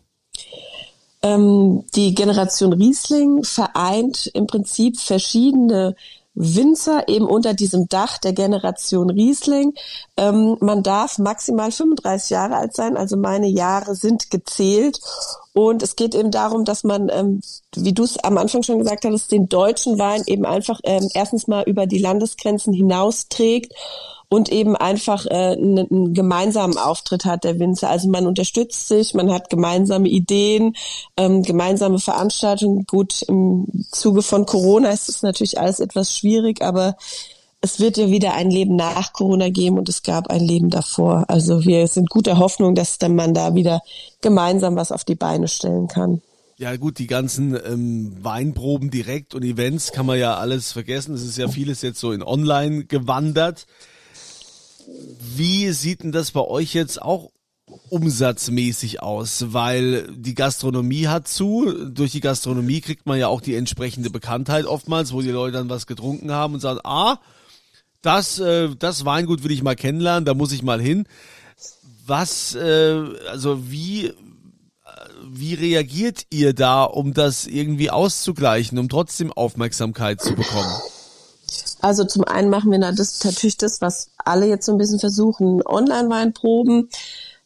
Ähm, 1.22 1.84
die 1.96 2.14
Generation 2.14 2.74
Riesling 2.74 3.44
vereint 3.44 4.28
im 4.34 4.48
Prinzip 4.48 5.00
verschiedene 5.00 5.96
Winzer 6.36 7.08
eben 7.08 7.26
unter 7.26 7.54
diesem 7.54 7.88
Dach 7.88 8.18
der 8.18 8.34
Generation 8.34 9.10
Riesling. 9.10 9.74
Ähm, 10.18 10.58
man 10.60 10.84
darf 10.84 11.18
maximal 11.18 11.72
35 11.72 12.30
Jahre 12.30 12.58
alt 12.58 12.76
sein, 12.76 12.98
also 12.98 13.18
meine 13.18 13.48
Jahre 13.48 13.96
sind 13.96 14.30
gezählt. 14.30 15.00
Und 15.54 15.82
es 15.82 15.96
geht 15.96 16.14
eben 16.14 16.32
darum, 16.32 16.66
dass 16.66 16.84
man, 16.84 17.10
ähm, 17.10 17.40
wie 17.76 17.94
du 17.94 18.04
es 18.04 18.18
am 18.18 18.38
Anfang 18.38 18.62
schon 18.64 18.80
gesagt 18.80 19.06
hattest, 19.06 19.32
den 19.32 19.48
deutschen 19.48 19.98
Wein 19.98 20.24
eben 20.28 20.46
einfach 20.46 20.82
ähm, 20.84 21.08
erstens 21.14 21.48
mal 21.48 21.64
über 21.64 21.88
die 21.88 22.00
Landesgrenzen 22.00 22.74
hinaus 22.74 23.30
trägt 23.30 23.74
und 24.30 24.52
eben 24.52 24.76
einfach 24.76 25.26
äh, 25.26 25.54
einen, 25.54 26.14
gemeinsamen 26.14 26.78
Auftritt 26.78 27.26
hat 27.26 27.44
der 27.44 27.60
Winzer. 27.60 27.90
Also 27.90 28.10
man 28.10 28.28
unterstützt 28.28 28.88
sich, 28.88 29.14
man 29.14 29.32
hat 29.32 29.50
gemeinsame 29.50 30.08
Ideen, 30.08 30.76
ähm, 31.18 31.44
gemeinsame 31.44 32.00
Veranstaltungen. 32.00 32.86
Gut, 32.86 33.22
im 33.24 33.66
Zuge 33.92 34.22
von 34.22 34.46
Corona 34.46 34.90
ist 34.90 35.10
es 35.10 35.22
natürlich 35.22 35.60
alles 35.60 35.80
etwas 35.80 36.16
schwierig, 36.16 36.62
aber 36.62 36.96
es 37.62 37.80
wird 37.80 37.98
ja 37.98 38.10
wieder 38.10 38.36
ein 38.36 38.52
Leben 38.52 38.76
nach 38.76 39.12
Corona 39.12 39.50
geben 39.50 39.80
und 39.80 39.90
es 39.90 40.04
gab 40.04 40.30
ein 40.30 40.42
Leben 40.42 40.70
davor. 40.70 41.26
Also 41.28 41.66
wir 41.66 41.88
sind 41.88 42.10
guter 42.10 42.38
Hoffnung, 42.38 42.76
dass 42.76 43.00
dann 43.00 43.16
man 43.16 43.34
da 43.34 43.56
wieder 43.56 43.82
gemeinsam 44.22 44.76
was 44.76 44.92
auf 44.92 45.04
die 45.04 45.16
Beine 45.16 45.48
stellen 45.48 45.88
kann. 45.88 46.22
Ja 46.58 46.76
gut, 46.78 47.00
die 47.00 47.08
ganzen 47.08 47.54
ähm, 47.66 48.16
Weinproben 48.22 48.90
direkt 48.90 49.36
und 49.36 49.44
Events 49.44 49.92
kann 49.92 50.06
man 50.06 50.18
ja 50.18 50.38
alles 50.38 50.72
vergessen. 50.72 51.14
Es 51.14 51.24
ist 51.24 51.38
ja 51.38 51.48
vieles 51.50 51.82
jetzt 51.82 52.00
so 52.00 52.12
in 52.12 52.24
Online 52.24 52.86
gewandert. 52.86 53.66
Wie 55.36 55.72
sieht 55.72 56.04
denn 56.04 56.12
das 56.12 56.32
bei 56.32 56.42
euch 56.42 56.74
jetzt 56.74 57.02
auch 57.02 57.32
umsatzmäßig 57.90 59.02
aus? 59.02 59.46
Weil 59.54 60.08
die 60.16 60.36
Gastronomie 60.36 61.08
hat 61.08 61.28
zu. 61.28 61.90
Durch 61.90 62.12
die 62.12 62.22
Gastronomie 62.22 62.82
kriegt 62.82 63.06
man 63.06 63.20
ja 63.20 63.28
auch 63.28 63.42
die 63.42 63.56
entsprechende 63.56 64.10
Bekanntheit 64.10 64.66
oftmals, 64.66 65.14
wo 65.14 65.22
die 65.22 65.30
Leute 65.30 65.58
dann 65.58 65.70
was 65.70 65.88
getrunken 65.88 66.32
haben 66.32 66.54
und 66.56 66.60
sagen, 66.60 66.80
ah, 66.84 67.20
das, 68.02 68.40
äh, 68.40 68.70
das 68.78 69.06
Weingut 69.06 69.44
will 69.44 69.52
ich 69.52 69.64
mal 69.64 69.76
kennenlernen, 69.76 70.26
da 70.26 70.34
muss 70.34 70.52
ich 70.52 70.64
mal 70.64 70.80
hin. 70.80 71.08
Was, 72.06 72.54
äh, 72.54 73.04
also 73.30 73.72
wie, 73.72 74.14
wie 75.28 75.56
reagiert 75.56 76.28
ihr 76.30 76.54
da, 76.54 76.84
um 76.84 77.14
das 77.14 77.48
irgendwie 77.48 77.90
auszugleichen, 77.90 78.78
um 78.78 78.90
trotzdem 78.90 79.34
Aufmerksamkeit 79.34 80.22
zu 80.22 80.36
bekommen? 80.36 80.72
Also 81.82 82.04
zum 82.04 82.24
einen 82.24 82.50
machen 82.50 82.72
wir 82.72 82.80
das, 82.80 83.24
natürlich 83.24 83.58
das, 83.58 83.82
was 83.82 84.10
alle 84.18 84.48
jetzt 84.48 84.66
so 84.66 84.72
ein 84.72 84.78
bisschen 84.78 85.00
versuchen, 85.00 85.62
Online-Weinproben. 85.66 86.90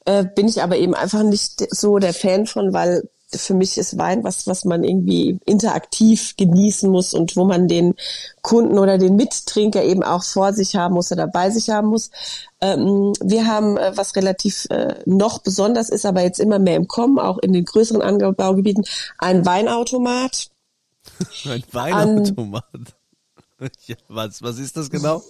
Äh, 0.05 0.25
bin 0.35 0.47
ich 0.47 0.63
aber 0.63 0.77
eben 0.77 0.95
einfach 0.95 1.23
nicht 1.23 1.67
so 1.73 1.99
der 1.99 2.13
Fan 2.13 2.45
von, 2.45 2.73
weil 2.73 3.09
für 3.31 3.53
mich 3.53 3.77
ist 3.77 3.97
Wein 3.97 4.23
was, 4.23 4.47
was 4.47 4.65
man 4.65 4.83
irgendwie 4.83 5.39
interaktiv 5.45 6.35
genießen 6.37 6.89
muss 6.89 7.13
und 7.13 7.35
wo 7.35 7.45
man 7.45 7.67
den 7.67 7.93
Kunden 8.41 8.79
oder 8.79 8.97
den 8.97 9.15
Mittrinker 9.15 9.83
eben 9.83 10.03
auch 10.03 10.23
vor 10.23 10.53
sich 10.53 10.75
haben 10.75 10.95
muss 10.95 11.11
oder 11.11 11.27
bei 11.27 11.51
sich 11.51 11.69
haben 11.69 11.89
muss. 11.89 12.09
Ähm, 12.59 13.13
wir 13.21 13.45
haben, 13.45 13.77
äh, 13.77 13.91
was 13.95 14.15
relativ 14.15 14.65
äh, 14.69 14.95
noch 15.05 15.39
besonders 15.39 15.89
ist, 15.89 16.05
aber 16.05 16.21
jetzt 16.21 16.39
immer 16.39 16.59
mehr 16.59 16.75
im 16.75 16.87
Kommen, 16.87 17.19
auch 17.19 17.37
in 17.37 17.53
den 17.53 17.65
größeren 17.65 18.01
Anbaugebieten, 18.01 18.85
ein 19.19 19.45
Weinautomat. 19.45 20.49
ein 21.45 21.63
Weinautomat. 21.71 22.63
ja, 23.87 23.95
was, 24.07 24.41
was 24.41 24.59
ist 24.59 24.77
das 24.77 24.89
genau? 24.89 25.21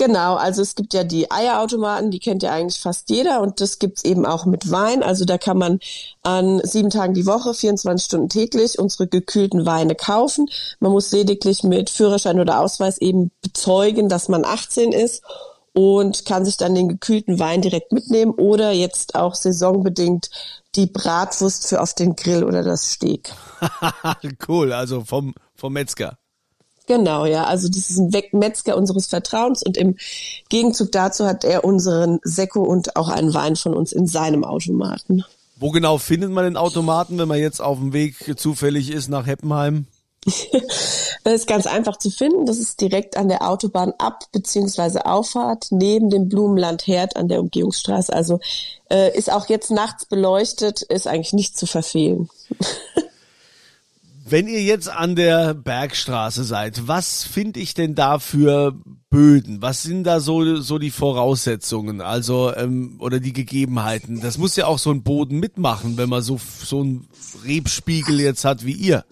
Genau, 0.00 0.36
also 0.36 0.62
es 0.62 0.76
gibt 0.76 0.94
ja 0.94 1.04
die 1.04 1.30
Eierautomaten, 1.30 2.10
die 2.10 2.20
kennt 2.20 2.42
ja 2.42 2.52
eigentlich 2.52 2.80
fast 2.80 3.10
jeder 3.10 3.42
und 3.42 3.60
das 3.60 3.78
gibt's 3.78 4.02
eben 4.02 4.24
auch 4.24 4.46
mit 4.46 4.70
Wein. 4.70 5.02
Also 5.02 5.26
da 5.26 5.36
kann 5.36 5.58
man 5.58 5.78
an 6.22 6.62
sieben 6.64 6.88
Tagen 6.88 7.12
die 7.12 7.26
Woche, 7.26 7.52
24 7.52 8.06
Stunden 8.06 8.28
täglich 8.30 8.78
unsere 8.78 9.08
gekühlten 9.08 9.66
Weine 9.66 9.94
kaufen. 9.94 10.48
Man 10.78 10.92
muss 10.92 11.12
lediglich 11.12 11.64
mit 11.64 11.90
Führerschein 11.90 12.40
oder 12.40 12.60
Ausweis 12.60 12.96
eben 12.96 13.30
bezeugen, 13.42 14.08
dass 14.08 14.30
man 14.30 14.46
18 14.46 14.92
ist 14.92 15.22
und 15.74 16.24
kann 16.24 16.46
sich 16.46 16.56
dann 16.56 16.74
den 16.74 16.88
gekühlten 16.88 17.38
Wein 17.38 17.60
direkt 17.60 17.92
mitnehmen 17.92 18.32
oder 18.32 18.72
jetzt 18.72 19.16
auch 19.16 19.34
saisonbedingt 19.34 20.30
die 20.76 20.86
Bratwurst 20.86 21.68
für 21.68 21.82
auf 21.82 21.92
den 21.92 22.16
Grill 22.16 22.44
oder 22.44 22.62
das 22.62 22.92
Steak. 22.92 23.34
cool, 24.48 24.72
also 24.72 25.04
vom, 25.04 25.34
vom 25.54 25.74
Metzger. 25.74 26.16
Genau, 26.90 27.24
ja. 27.24 27.44
Also 27.44 27.68
das 27.68 27.88
ist 27.88 27.98
ein 28.00 28.10
Metzger 28.32 28.76
unseres 28.76 29.06
Vertrauens 29.06 29.62
und 29.62 29.76
im 29.76 29.94
Gegenzug 30.48 30.90
dazu 30.90 31.24
hat 31.24 31.44
er 31.44 31.62
unseren 31.62 32.18
Sekko 32.24 32.64
und 32.64 32.96
auch 32.96 33.08
einen 33.08 33.32
Wein 33.32 33.54
von 33.54 33.74
uns 33.74 33.92
in 33.92 34.08
seinem 34.08 34.42
Automaten. 34.42 35.22
Wo 35.60 35.70
genau 35.70 35.98
findet 35.98 36.32
man 36.32 36.46
den 36.46 36.56
Automaten, 36.56 37.16
wenn 37.18 37.28
man 37.28 37.38
jetzt 37.38 37.62
auf 37.62 37.78
dem 37.78 37.92
Weg 37.92 38.36
zufällig 38.36 38.90
ist 38.90 39.08
nach 39.08 39.28
Heppenheim? 39.28 39.86
das 41.22 41.32
ist 41.32 41.46
ganz 41.46 41.68
einfach 41.68 41.96
zu 41.96 42.10
finden. 42.10 42.44
Das 42.44 42.58
ist 42.58 42.80
direkt 42.80 43.16
an 43.16 43.28
der 43.28 43.48
Autobahn 43.48 43.92
ab 43.98 44.24
beziehungsweise 44.32 45.06
Auffahrt 45.06 45.68
neben 45.70 46.10
dem 46.10 46.28
Blumenland 46.28 46.88
Herd 46.88 47.14
an 47.14 47.28
der 47.28 47.38
Umgehungsstraße. 47.38 48.12
Also 48.12 48.40
äh, 48.90 49.16
ist 49.16 49.30
auch 49.30 49.48
jetzt 49.48 49.70
nachts 49.70 50.06
beleuchtet, 50.06 50.82
ist 50.82 51.06
eigentlich 51.06 51.34
nicht 51.34 51.56
zu 51.56 51.68
verfehlen. 51.68 52.28
Wenn 54.30 54.46
ihr 54.46 54.62
jetzt 54.62 54.88
an 54.88 55.16
der 55.16 55.54
Bergstraße 55.54 56.44
seid, 56.44 56.86
was 56.86 57.24
finde 57.24 57.58
ich 57.58 57.74
denn 57.74 57.96
da 57.96 58.20
für 58.20 58.78
Böden? 59.10 59.60
Was 59.60 59.82
sind 59.82 60.04
da 60.04 60.20
so, 60.20 60.60
so 60.60 60.78
die 60.78 60.92
Voraussetzungen, 60.92 62.00
also 62.00 62.54
ähm, 62.54 62.98
oder 63.00 63.18
die 63.18 63.32
Gegebenheiten? 63.32 64.20
Das 64.20 64.38
muss 64.38 64.54
ja 64.54 64.66
auch 64.66 64.78
so 64.78 64.92
ein 64.92 65.02
Boden 65.02 65.40
mitmachen, 65.40 65.96
wenn 65.96 66.08
man 66.08 66.22
so 66.22 66.38
so 66.38 66.80
einen 66.80 67.08
Rebspiegel 67.44 68.20
jetzt 68.20 68.44
hat 68.44 68.64
wie 68.64 68.72
ihr. 68.72 69.04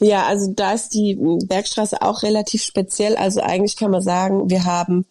Ja, 0.00 0.26
also 0.26 0.52
da 0.54 0.74
ist 0.74 0.90
die 0.90 1.16
Bergstraße 1.46 2.02
auch 2.02 2.22
relativ 2.22 2.62
speziell. 2.62 3.16
Also 3.16 3.40
eigentlich 3.40 3.76
kann 3.76 3.90
man 3.90 4.02
sagen, 4.02 4.50
wir 4.50 4.66
haben 4.66 5.06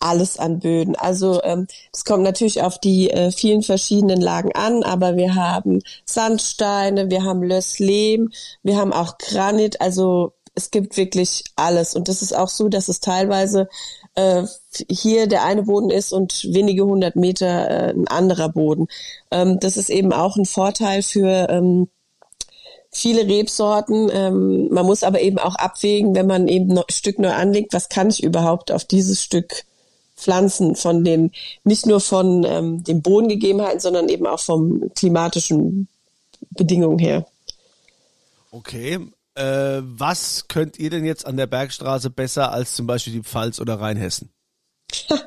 alles 0.00 0.38
an 0.38 0.58
Böden. 0.58 0.96
Also 0.96 1.42
ähm, 1.42 1.66
es 1.92 2.04
kommt 2.04 2.24
natürlich 2.24 2.62
auf 2.62 2.78
die 2.78 3.10
äh, 3.10 3.30
vielen 3.30 3.62
verschiedenen 3.62 4.20
Lagen 4.20 4.52
an, 4.54 4.82
aber 4.82 5.16
wir 5.16 5.34
haben 5.34 5.80
Sandsteine, 6.04 7.10
wir 7.10 7.22
haben 7.22 7.42
Lösslehm, 7.42 8.32
wir 8.62 8.76
haben 8.76 8.92
auch 8.92 9.18
Granit, 9.18 9.80
also 9.80 10.32
es 10.54 10.70
gibt 10.70 10.96
wirklich 10.96 11.44
alles. 11.56 11.94
Und 11.94 12.08
das 12.08 12.22
ist 12.22 12.36
auch 12.36 12.48
so, 12.48 12.68
dass 12.68 12.88
es 12.88 13.00
teilweise 13.00 13.68
äh, 14.14 14.44
hier 14.90 15.26
der 15.26 15.44
eine 15.44 15.62
Boden 15.62 15.90
ist 15.90 16.12
und 16.12 16.44
wenige 16.52 16.84
hundert 16.84 17.16
Meter 17.16 17.70
äh, 17.70 17.90
ein 17.90 18.08
anderer 18.08 18.48
Boden. 18.48 18.88
Ähm, 19.30 19.60
das 19.60 19.76
ist 19.76 19.90
eben 19.90 20.12
auch 20.12 20.36
ein 20.36 20.46
Vorteil 20.46 21.02
für 21.02 21.48
ähm, 21.50 21.88
viele 22.90 23.26
Rebsorten. 23.26 24.10
Ähm, 24.12 24.68
man 24.70 24.86
muss 24.86 25.04
aber 25.04 25.20
eben 25.20 25.38
auch 25.38 25.54
abwägen, 25.54 26.14
wenn 26.14 26.26
man 26.26 26.48
eben 26.48 26.76
ein 26.76 26.84
Stück 26.90 27.18
neu 27.18 27.32
anlegt, 27.32 27.72
was 27.72 27.88
kann 27.88 28.10
ich 28.10 28.22
überhaupt 28.22 28.72
auf 28.72 28.84
dieses 28.84 29.22
Stück 29.22 29.64
Pflanzen, 30.20 30.76
von 30.76 31.04
den, 31.04 31.32
nicht 31.64 31.86
nur 31.86 32.00
von 32.00 32.44
ähm, 32.44 32.84
den 32.84 33.02
Bodengegebenheiten, 33.02 33.80
sondern 33.80 34.08
eben 34.08 34.26
auch 34.26 34.40
vom 34.40 34.90
klimatischen 34.94 35.88
Bedingungen 36.50 36.98
her. 36.98 37.26
Okay. 38.50 38.98
Äh, 39.34 39.82
was 39.82 40.48
könnt 40.48 40.78
ihr 40.78 40.90
denn 40.90 41.04
jetzt 41.04 41.26
an 41.26 41.36
der 41.36 41.46
Bergstraße 41.46 42.10
besser 42.10 42.52
als 42.52 42.74
zum 42.74 42.86
Beispiel 42.86 43.12
die 43.12 43.22
Pfalz 43.22 43.60
oder 43.60 43.80
Rheinhessen? 43.80 44.30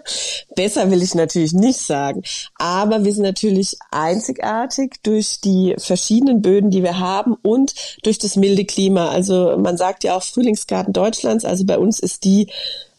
Besser 0.55 0.91
will 0.91 1.01
ich 1.01 1.15
natürlich 1.15 1.53
nicht 1.53 1.79
sagen, 1.79 2.21
aber 2.55 3.03
wir 3.03 3.13
sind 3.13 3.23
natürlich 3.23 3.77
einzigartig 3.91 4.97
durch 5.01 5.39
die 5.41 5.73
verschiedenen 5.77 6.41
Böden, 6.41 6.69
die 6.69 6.83
wir 6.83 6.99
haben 6.99 7.35
und 7.41 7.73
durch 8.03 8.19
das 8.19 8.35
milde 8.35 8.65
Klima. 8.65 9.09
Also 9.09 9.57
man 9.57 9.77
sagt 9.77 10.03
ja 10.03 10.15
auch 10.15 10.23
Frühlingsgarten 10.23 10.93
Deutschlands, 10.93 11.45
also 11.45 11.65
bei 11.65 11.77
uns 11.77 11.99
ist 11.99 12.23
die 12.23 12.51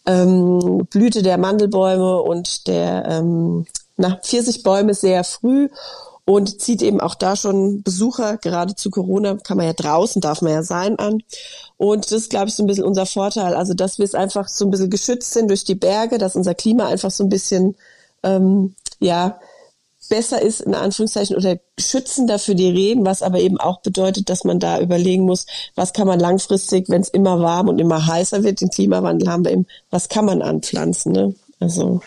ähm, 0.07 0.87
Blüte 0.91 1.23
der 1.23 1.39
Mandelbäume 1.39 2.21
und 2.23 2.67
der 2.67 3.07
ähm, 3.09 3.67
na, 3.97 4.17
Pfirsichbäume 4.17 4.95
sehr 4.95 5.25
früh 5.25 5.69
und 6.27 6.61
zieht 6.61 6.83
eben 6.83 7.01
auch 7.01 7.15
da 7.15 7.37
schon 7.37 7.83
Besucher, 7.83 8.39
gerade 8.39 8.75
zu 8.75 8.91
Corona 8.91 9.37
kann 9.37 9.59
man 9.59 9.67
ja 9.67 9.73
draußen, 9.75 10.23
darf 10.23 10.41
man 10.41 10.53
ja 10.53 10.63
sein, 10.63 10.99
an. 10.99 11.23
Und 11.77 12.07
das 12.07 12.13
ist, 12.13 12.31
glaube 12.31 12.49
ich, 12.49 12.55
so 12.55 12.63
ein 12.63 12.67
bisschen 12.67 12.85
unser 12.85 13.05
Vorteil. 13.05 13.55
Also, 13.55 13.75
dass 13.75 13.99
wir 13.99 14.07
es 14.07 14.15
einfach 14.15 14.49
so 14.49 14.65
ein 14.65 14.71
bisschen 14.71 14.91
geschützt 14.91 15.33
sind 15.33 15.49
durch 15.49 15.65
die 15.65 15.75
Berge, 15.75 16.17
dass 16.17 16.37
unser 16.37 16.55
Klima 16.55 16.87
einfach 16.87 17.11
so 17.11 17.25
ein 17.25 17.29
bisschen, 17.29 17.77
ähm, 18.23 18.75
ja, 19.01 19.39
besser 20.09 20.41
ist, 20.41 20.61
in 20.61 20.75
Anführungszeichen, 20.75 21.37
oder 21.37 21.59
schützender 21.79 22.39
für 22.39 22.55
die 22.55 22.71
Reben, 22.71 23.05
was 23.05 23.23
aber 23.23 23.41
eben 23.41 23.59
auch 23.59 23.81
bedeutet, 23.81 24.31
dass 24.31 24.45
man 24.45 24.61
da 24.61 24.81
überlegen 24.81 25.25
muss, 25.25 25.47
was 25.75 25.93
kann 25.93 26.07
man 26.07 26.21
langfristig, 26.21 26.89
wenn 26.89 27.03
es 27.03 27.09
immer 27.09 27.41
warm 27.41 27.69
und 27.69 27.79
immer 27.79 28.07
heißer 28.07 28.43
wird, 28.43 28.61
den 28.61 28.71
Klimawandel 28.71 29.29
haben 29.29 29.45
wir 29.45 29.53
eben, 29.53 29.67
was 29.91 30.09
kann 30.09 30.25
man 30.25 30.43
anpflanzen, 30.43 31.13
ne? 31.13 31.35
Also 31.61 32.01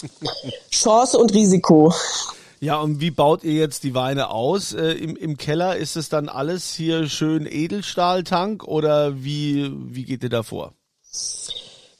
Chance 0.70 1.18
und 1.18 1.32
Risiko. 1.34 1.92
Ja, 2.60 2.80
und 2.80 3.00
wie 3.00 3.10
baut 3.10 3.42
ihr 3.42 3.54
jetzt 3.54 3.82
die 3.82 3.94
Weine 3.94 4.30
aus 4.30 4.72
äh, 4.72 4.92
im, 4.92 5.16
im 5.16 5.36
Keller? 5.36 5.76
Ist 5.76 5.96
es 5.96 6.08
dann 6.08 6.28
alles 6.28 6.72
hier 6.72 7.08
schön 7.08 7.44
Edelstahltank 7.50 8.62
oder 8.62 9.24
wie, 9.24 9.72
wie 9.92 10.04
geht 10.04 10.22
ihr 10.22 10.28
da 10.28 10.44
vor? 10.44 10.72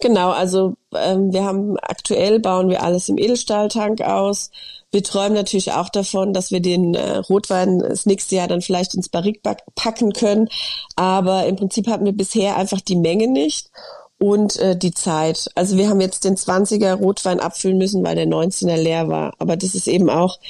Genau, 0.03 0.31
also 0.31 0.75
ähm, 0.97 1.33
wir 1.33 1.45
haben 1.45 1.77
aktuell 1.79 2.41
bauen 2.41 2.69
wir 2.69 2.83
alles 2.83 3.09
im 3.09 3.19
Edelstahltank 3.19 4.01
aus. 4.01 4.51
Wir 4.91 5.05
träumen 5.05 5.35
natürlich 5.35 5.71
auch 5.75 5.89
davon, 5.91 6.33
dass 6.35 6.51
wir 6.51 6.59
den 6.59 6.95
äh, 6.97 7.19
Rotwein 7.19 7.79
das 7.79 8.05
nächste 8.05 8.35
Jahr 8.35 8.49
dann 8.49 8.63
vielleicht 8.63 8.95
ins 8.95 9.09
Barrik 9.09 9.43
packen 9.77 10.13
können. 10.13 10.49
Aber 10.97 11.47
im 11.47 11.55
Prinzip 11.55 11.87
hatten 11.87 12.05
wir 12.05 12.17
bisher 12.17 12.57
einfach 12.57 12.81
die 12.81 12.97
Menge 12.97 13.29
nicht 13.29 13.71
und 14.19 14.57
äh, 14.57 14.77
die 14.77 14.93
Zeit. 14.93 15.49
Also 15.55 15.77
wir 15.77 15.89
haben 15.89 16.01
jetzt 16.01 16.25
den 16.25 16.37
20er 16.37 16.95
Rotwein 16.95 17.39
abfüllen 17.39 17.79
müssen, 17.79 18.05
weil 18.05 18.17
der 18.17 18.27
19er 18.27 18.77
leer 18.77 19.07
war. 19.07 19.35
Aber 19.39 19.57
das 19.57 19.77
ist 19.77 19.87
eben 19.87 20.11
auch, 20.11 20.41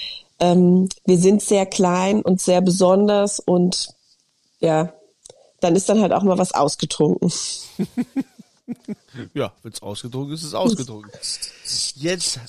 ähm, 0.41 0.89
wir 1.05 1.19
sind 1.19 1.43
sehr 1.43 1.67
klein 1.67 2.23
und 2.23 2.41
sehr 2.41 2.63
besonders 2.63 3.39
und 3.39 3.91
ja, 4.61 4.95
dann 5.61 5.77
ist 5.77 5.91
dann 5.91 6.01
halt 6.01 6.15
auch 6.15 6.23
mal 6.23 6.39
was 6.39 6.55
ausgetrunken. 6.55 7.31
ja, 9.35 9.53
wenn 9.63 9.73
es 9.73 9.83
ausgedruckt 9.83 10.33
ist, 10.33 10.41
ist 10.41 10.49
es 10.49 10.55
ausgedruckt. 10.55 11.11
Jetzt 11.97 12.41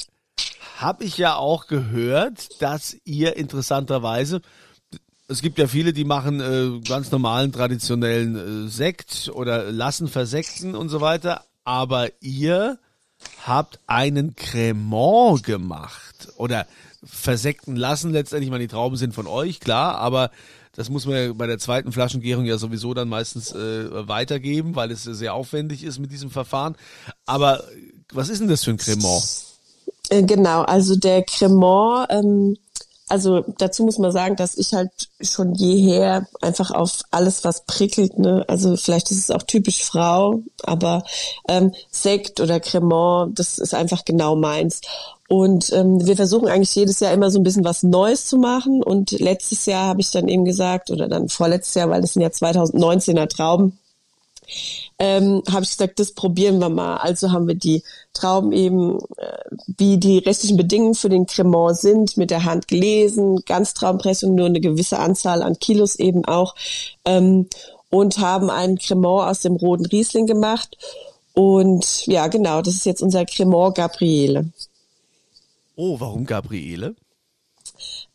habe 0.78 1.04
ich 1.04 1.18
ja 1.18 1.36
auch 1.36 1.68
gehört, 1.68 2.62
dass 2.62 2.98
ihr 3.06 3.38
interessanterweise, 3.38 4.42
es 5.28 5.42
gibt 5.42 5.58
ja 5.58 5.68
viele, 5.68 5.94
die 5.94 6.04
machen 6.04 6.40
äh, 6.40 6.82
ganz 6.88 7.12
normalen 7.12 7.52
traditionellen 7.52 8.68
äh, 8.68 8.70
Sekt 8.70 9.32
oder 9.34 9.72
lassen 9.72 10.08
versekten 10.08 10.76
und 10.76 10.90
so 10.90 11.02
weiter, 11.02 11.46
aber 11.64 12.10
ihr 12.22 12.80
habt 13.46 13.80
einen 13.88 14.36
Cremant 14.36 15.44
gemacht 15.44 16.30
oder 16.36 16.68
versekten 17.04 17.76
lassen. 17.76 18.12
Letztendlich, 18.12 18.50
meine, 18.50 18.64
die 18.64 18.74
Trauben 18.74 18.98
sind 18.98 19.14
von 19.14 19.28
euch, 19.28 19.60
klar, 19.60 19.98
aber 19.98 20.32
das 20.76 20.90
muss 20.90 21.06
man 21.06 21.16
ja 21.16 21.34
bei 21.34 21.48
der 21.48 21.60
zweiten 21.60 21.92
Flaschengärung 21.92 22.46
ja 22.46 22.58
sowieso 22.58 22.94
dann 22.94 23.08
meistens 23.08 23.52
äh, 23.52 24.08
weitergeben, 24.08 24.76
weil 24.76 24.92
es 24.92 25.04
sehr 25.04 25.34
aufwendig 25.34 25.84
ist 25.84 26.00
mit 26.00 26.12
diesem 26.12 26.32
Verfahren. 26.32 26.76
Aber 27.26 27.64
was 28.12 28.30
ist 28.30 28.40
denn 28.40 28.48
das 28.48 28.64
für 28.64 28.72
ein 28.72 28.78
Cremant? 28.78 29.24
Äh, 30.10 30.24
genau, 30.24 30.64
also 30.64 30.96
der 30.96 31.24
Cremant, 31.24 32.08
ähm, 32.10 32.58
also 33.10 33.44
dazu 33.58 33.84
muss 33.84 33.98
man 33.98 34.12
sagen, 34.12 34.36
dass 34.36 34.58
ich 34.58 34.74
halt 34.74 34.90
schon 35.22 35.54
jeher 35.56 36.26
einfach 36.42 36.72
auf 36.72 37.02
alles, 37.12 37.44
was 37.44 37.66
prickelt, 37.66 38.18
ne, 38.18 38.46
also 38.48 38.76
vielleicht 38.76 39.12
ist 39.12 39.18
es 39.18 39.32
auch 39.32 39.44
typisch 39.44 39.84
Frau, 39.84 40.42
aber 40.64 41.04
ähm, 41.48 41.74
Sekt 41.92 42.40
oder 42.40 42.60
Cremant, 42.60 43.38
das 43.38 43.58
ist 43.58 43.74
einfach 43.74 44.06
genau 44.06 44.36
meins. 44.36 44.82
Und 45.28 45.72
ähm, 45.74 46.06
wir 46.06 46.16
versuchen 46.16 46.48
eigentlich 46.48 46.76
jedes 46.76 47.00
Jahr 47.00 47.14
immer 47.14 47.32
so 47.32 47.40
ein 47.40 47.44
bisschen 47.44 47.64
was 47.64 47.82
Neues 47.82 48.28
zu 48.28 48.38
machen. 48.38 48.84
Und 48.84 49.12
letztes 49.12 49.66
Jahr 49.66 49.88
habe 49.88 50.02
ich 50.02 50.12
dann 50.12 50.28
eben 50.28 50.46
gesagt, 50.46 50.92
oder 50.92 51.08
dann 51.08 51.28
vorletztes 51.28 51.74
Jahr, 51.74 51.90
weil 51.90 52.02
das 52.02 52.14
sind 52.14 52.22
ja 52.22 52.28
2019er 52.28 53.28
Trauben, 53.28 53.80
ähm, 55.00 55.42
habe 55.52 55.64
ich 55.64 55.72
gesagt, 55.72 56.00
das 56.00 56.14
probieren 56.14 56.60
wir 56.60 56.70
mal. 56.70 56.98
Also 56.98 57.32
haben 57.32 57.48
wir 57.48 57.56
die 57.56 57.84
Trauben 58.14 58.52
eben, 58.52 59.00
äh, 59.18 59.56
wie 59.78 59.98
die 59.98 60.20
restlichen 60.20 60.58
Bedingungen 60.58 60.96
für 60.96 61.10
den 61.10 61.26
Cremant 61.26 61.78
sind, 61.78 62.18
mit 62.18 62.32
der 62.32 62.46
Hand 62.46 62.68
gelesen, 62.68 63.44
Ganztraubenpressung, 63.46 64.36
nur 64.36 64.46
eine 64.46 64.62
gewisse 64.62 65.00
Anzahl 65.00 65.42
an 65.42 65.60
Kilos 65.60 65.96
eben 65.96 66.26
auch. 66.26 66.56
Ähm, 67.06 67.48
und 67.90 68.18
haben 68.18 68.50
einen 68.50 68.78
Cremant 68.78 69.30
aus 69.30 69.42
dem 69.42 69.56
roten 69.56 69.86
Riesling 69.86 70.26
gemacht. 70.26 70.78
Und 71.34 72.08
ja, 72.08 72.28
genau, 72.28 72.62
das 72.62 72.76
ist 72.76 72.86
jetzt 72.86 73.02
unser 73.02 73.26
Cremant 73.26 73.76
Gabriele. 73.76 74.50
Oh, 75.76 76.00
warum 76.00 76.26
Gabriele? 76.26 76.96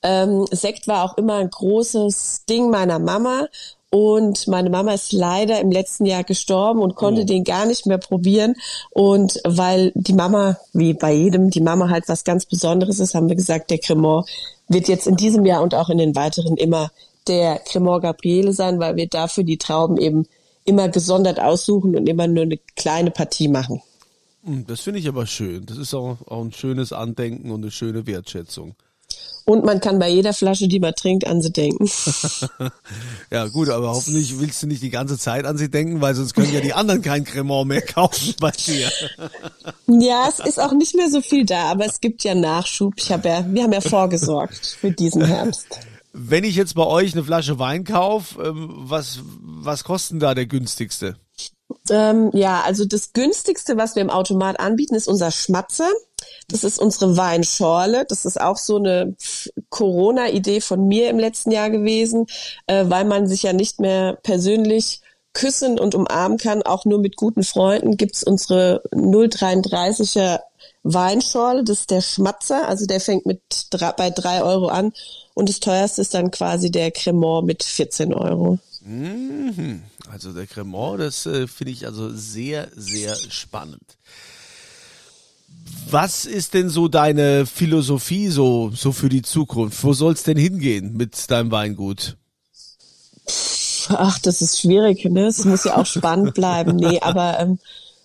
Ähm, 0.02 0.46
Sekt 0.50 0.86
war 0.86 1.04
auch 1.04 1.18
immer 1.18 1.34
ein 1.34 1.50
großes 1.50 2.44
Ding 2.48 2.70
meiner 2.70 2.98
Mama. 2.98 3.48
Und 3.90 4.46
meine 4.48 4.68
Mama 4.68 4.92
ist 4.92 5.12
leider 5.12 5.60
im 5.60 5.70
letzten 5.70 6.04
Jahr 6.04 6.22
gestorben 6.22 6.80
und 6.80 6.94
konnte 6.94 7.22
oh. 7.22 7.24
den 7.24 7.44
gar 7.44 7.64
nicht 7.64 7.86
mehr 7.86 7.98
probieren. 7.98 8.54
Und 8.90 9.40
weil 9.46 9.92
die 9.94 10.12
Mama, 10.12 10.58
wie 10.74 10.92
bei 10.92 11.12
jedem, 11.12 11.50
die 11.50 11.62
Mama 11.62 11.88
halt 11.88 12.08
was 12.08 12.24
ganz 12.24 12.44
Besonderes 12.44 13.00
ist, 13.00 13.14
haben 13.14 13.28
wir 13.28 13.36
gesagt, 13.36 13.70
der 13.70 13.78
Cremant 13.78 14.28
wird 14.68 14.88
jetzt 14.88 15.06
in 15.06 15.16
diesem 15.16 15.46
Jahr 15.46 15.62
und 15.62 15.74
auch 15.74 15.88
in 15.88 15.98
den 15.98 16.14
weiteren 16.14 16.58
immer 16.58 16.90
der 17.26 17.60
Cremant 17.60 18.02
Gabriele 18.02 18.52
sein, 18.52 18.78
weil 18.78 18.96
wir 18.96 19.08
dafür 19.08 19.44
die 19.44 19.58
Trauben 19.58 19.96
eben 19.96 20.26
immer 20.64 20.90
gesondert 20.90 21.40
aussuchen 21.40 21.96
und 21.96 22.06
immer 22.08 22.26
nur 22.26 22.42
eine 22.42 22.58
kleine 22.76 23.10
Partie 23.10 23.48
machen. 23.48 23.80
Hm, 24.44 24.66
das 24.66 24.82
finde 24.82 25.00
ich 25.00 25.08
aber 25.08 25.26
schön. 25.26 25.64
Das 25.64 25.78
ist 25.78 25.94
auch, 25.94 26.18
auch 26.26 26.42
ein 26.42 26.52
schönes 26.52 26.92
Andenken 26.92 27.50
und 27.50 27.62
eine 27.62 27.70
schöne 27.70 28.06
Wertschätzung. 28.06 28.74
Und 29.48 29.64
man 29.64 29.80
kann 29.80 29.98
bei 29.98 30.10
jeder 30.10 30.34
Flasche, 30.34 30.68
die 30.68 30.78
man 30.78 30.92
trinkt, 30.94 31.26
an 31.26 31.40
sie 31.40 31.50
denken. 31.50 31.88
ja, 33.30 33.46
gut, 33.46 33.70
aber 33.70 33.88
hoffentlich 33.88 34.38
willst 34.38 34.62
du 34.62 34.66
nicht 34.66 34.82
die 34.82 34.90
ganze 34.90 35.16
Zeit 35.16 35.46
an 35.46 35.56
sie 35.56 35.70
denken, 35.70 36.02
weil 36.02 36.14
sonst 36.14 36.34
können 36.34 36.52
ja 36.52 36.60
die 36.60 36.74
anderen 36.74 37.00
kein 37.00 37.24
Cremant 37.24 37.66
mehr 37.66 37.80
kaufen 37.80 38.34
bei 38.40 38.50
dir. 38.50 38.90
ja, 39.86 40.28
es 40.28 40.38
ist 40.38 40.60
auch 40.60 40.72
nicht 40.72 40.94
mehr 40.94 41.08
so 41.08 41.22
viel 41.22 41.46
da, 41.46 41.70
aber 41.70 41.86
es 41.86 42.02
gibt 42.02 42.24
ja 42.24 42.34
Nachschub. 42.34 42.92
Ich 42.98 43.10
habe 43.10 43.26
ja, 43.26 43.42
wir 43.48 43.62
haben 43.62 43.72
ja 43.72 43.80
vorgesorgt 43.80 44.76
für 44.78 44.90
diesen 44.90 45.24
Herbst. 45.24 45.80
Wenn 46.12 46.44
ich 46.44 46.54
jetzt 46.54 46.74
bei 46.74 46.84
euch 46.84 47.14
eine 47.14 47.24
Flasche 47.24 47.58
Wein 47.58 47.84
kaufe, 47.84 48.42
ähm, 48.42 48.68
was, 48.70 49.20
was 49.40 49.82
kostet 49.82 50.20
da 50.20 50.34
der 50.34 50.44
günstigste? 50.44 51.16
Ähm, 51.88 52.28
ja, 52.34 52.60
also 52.66 52.84
das 52.84 53.14
günstigste, 53.14 53.78
was 53.78 53.94
wir 53.94 54.02
im 54.02 54.10
Automat 54.10 54.60
anbieten, 54.60 54.94
ist 54.94 55.08
unser 55.08 55.30
Schmatzer. 55.30 55.88
Das 56.48 56.64
ist 56.64 56.78
unsere 56.78 57.16
Weinschorle. 57.16 58.04
Das 58.08 58.24
ist 58.24 58.40
auch 58.40 58.56
so 58.56 58.76
eine 58.76 59.14
Corona-Idee 59.68 60.60
von 60.60 60.86
mir 60.86 61.10
im 61.10 61.18
letzten 61.18 61.50
Jahr 61.50 61.70
gewesen, 61.70 62.26
äh, 62.66 62.84
weil 62.88 63.04
man 63.04 63.26
sich 63.26 63.42
ja 63.42 63.52
nicht 63.52 63.80
mehr 63.80 64.18
persönlich 64.22 65.00
küssen 65.34 65.78
und 65.78 65.94
umarmen 65.94 66.38
kann, 66.38 66.62
auch 66.62 66.84
nur 66.84 66.98
mit 66.98 67.16
guten 67.16 67.44
Freunden, 67.44 67.96
gibt's 67.96 68.24
unsere 68.24 68.82
033er 68.92 70.40
Weinschorle, 70.82 71.64
das 71.64 71.80
ist 71.80 71.90
der 71.90 72.00
Schmatzer, 72.00 72.68
also 72.68 72.86
der 72.86 73.00
fängt 73.00 73.26
mit 73.26 73.40
drei, 73.70 73.92
bei 73.92 74.10
drei 74.10 74.42
Euro 74.42 74.68
an 74.68 74.92
und 75.34 75.48
das 75.48 75.60
teuerste 75.60 76.00
ist 76.00 76.14
dann 76.14 76.30
quasi 76.30 76.70
der 76.70 76.90
Cremant 76.90 77.46
mit 77.46 77.62
14 77.62 78.14
Euro. 78.14 78.58
Mhm. 78.80 79.82
Also 80.10 80.32
der 80.32 80.46
Cremant, 80.46 81.00
das 81.00 81.26
äh, 81.26 81.46
finde 81.46 81.72
ich 81.72 81.86
also 81.86 82.10
sehr, 82.10 82.68
sehr 82.74 83.14
spannend. 83.14 83.82
Was 85.90 86.26
ist 86.26 86.54
denn 86.54 86.68
so 86.68 86.88
deine 86.88 87.46
Philosophie 87.46 88.28
so, 88.28 88.70
so 88.74 88.92
für 88.92 89.08
die 89.08 89.22
Zukunft? 89.22 89.82
Wo 89.82 89.92
soll 89.92 90.12
es 90.12 90.22
denn 90.22 90.36
hingehen 90.36 90.96
mit 90.96 91.30
deinem 91.30 91.50
Weingut? 91.50 92.16
Ach, 93.88 94.18
das 94.18 94.42
ist 94.42 94.60
schwierig, 94.60 95.04
ne? 95.06 95.26
Es 95.26 95.44
muss 95.44 95.64
ja 95.64 95.76
auch 95.76 95.86
spannend 95.86 96.34
bleiben. 96.34 96.76
Nee, 96.76 97.00
aber 97.00 97.40
ähm, 97.40 97.58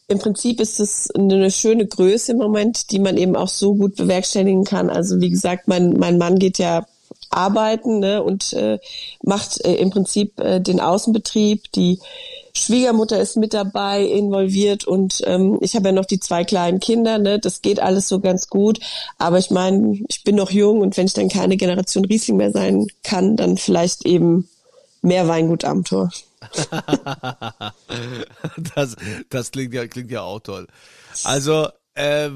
im 0.08 0.20
Prinzip 0.20 0.62
ist 0.62 0.80
es 0.80 1.10
eine 1.12 1.52
schöne 1.52 1.86
Größe 1.86 2.34
im 2.34 2.38
Moment, 2.38 2.92
die 2.92 3.00
man 3.00 3.18
eben 3.18 3.36
auch 3.36 3.50
so 3.50 3.76
gut 3.76 3.96
bewerkstelligen 3.96 4.64
kann. 4.64 4.90
Also 4.90 5.20
wie 5.20 5.30
gesagt, 5.30 5.68
mein, 5.68 5.90
mein 5.92 6.18
Mann 6.18 6.40
geht 6.40 6.58
ja 6.58 6.86
arbeiten 7.30 8.00
ne, 8.00 8.24
und 8.24 8.54
äh, 8.54 8.80
macht 9.24 9.64
äh, 9.66 9.76
im 9.76 9.90
Prinzip 9.90 10.40
äh, 10.40 10.60
den 10.62 10.80
Außenbetrieb. 10.80 11.72
Die 11.74 12.00
Schwiegermutter 12.56 13.20
ist 13.20 13.36
mit 13.36 13.54
dabei 13.54 14.04
involviert 14.04 14.86
und 14.86 15.22
ähm, 15.26 15.58
ich 15.62 15.76
habe 15.76 15.88
ja 15.88 15.92
noch 15.92 16.06
die 16.06 16.20
zwei 16.20 16.44
kleinen 16.44 16.80
Kinder. 16.80 17.18
Ne, 17.18 17.40
das 17.40 17.62
geht 17.62 17.80
alles 17.80 18.08
so 18.08 18.20
ganz 18.20 18.48
gut. 18.48 18.80
Aber 19.18 19.40
ich 19.40 19.50
meine, 19.50 20.00
ich 20.08 20.24
bin 20.24 20.36
noch 20.36 20.52
jung 20.52 20.82
und 20.82 20.96
wenn 20.96 21.08
ich 21.08 21.14
dann 21.14 21.30
keine 21.30 21.58
Generation 21.58 22.06
Riesling 22.06 22.38
mehr 22.38 22.52
sein 22.52 22.88
kann, 23.04 23.36
dann 23.36 23.58
vielleicht 23.58 24.06
eben 24.06 24.48
mehr 25.02 25.28
Weingut 25.28 25.66
am 25.66 25.84
Tor. 25.84 26.12
das, 28.76 28.96
das 29.30 29.52
klingt 29.52 29.74
ja, 29.74 29.88
klingt 29.88 30.12
ja 30.12 30.22
auch 30.22 30.40
toll. 30.40 30.68
Also 31.24 31.68
äh, 31.96 32.30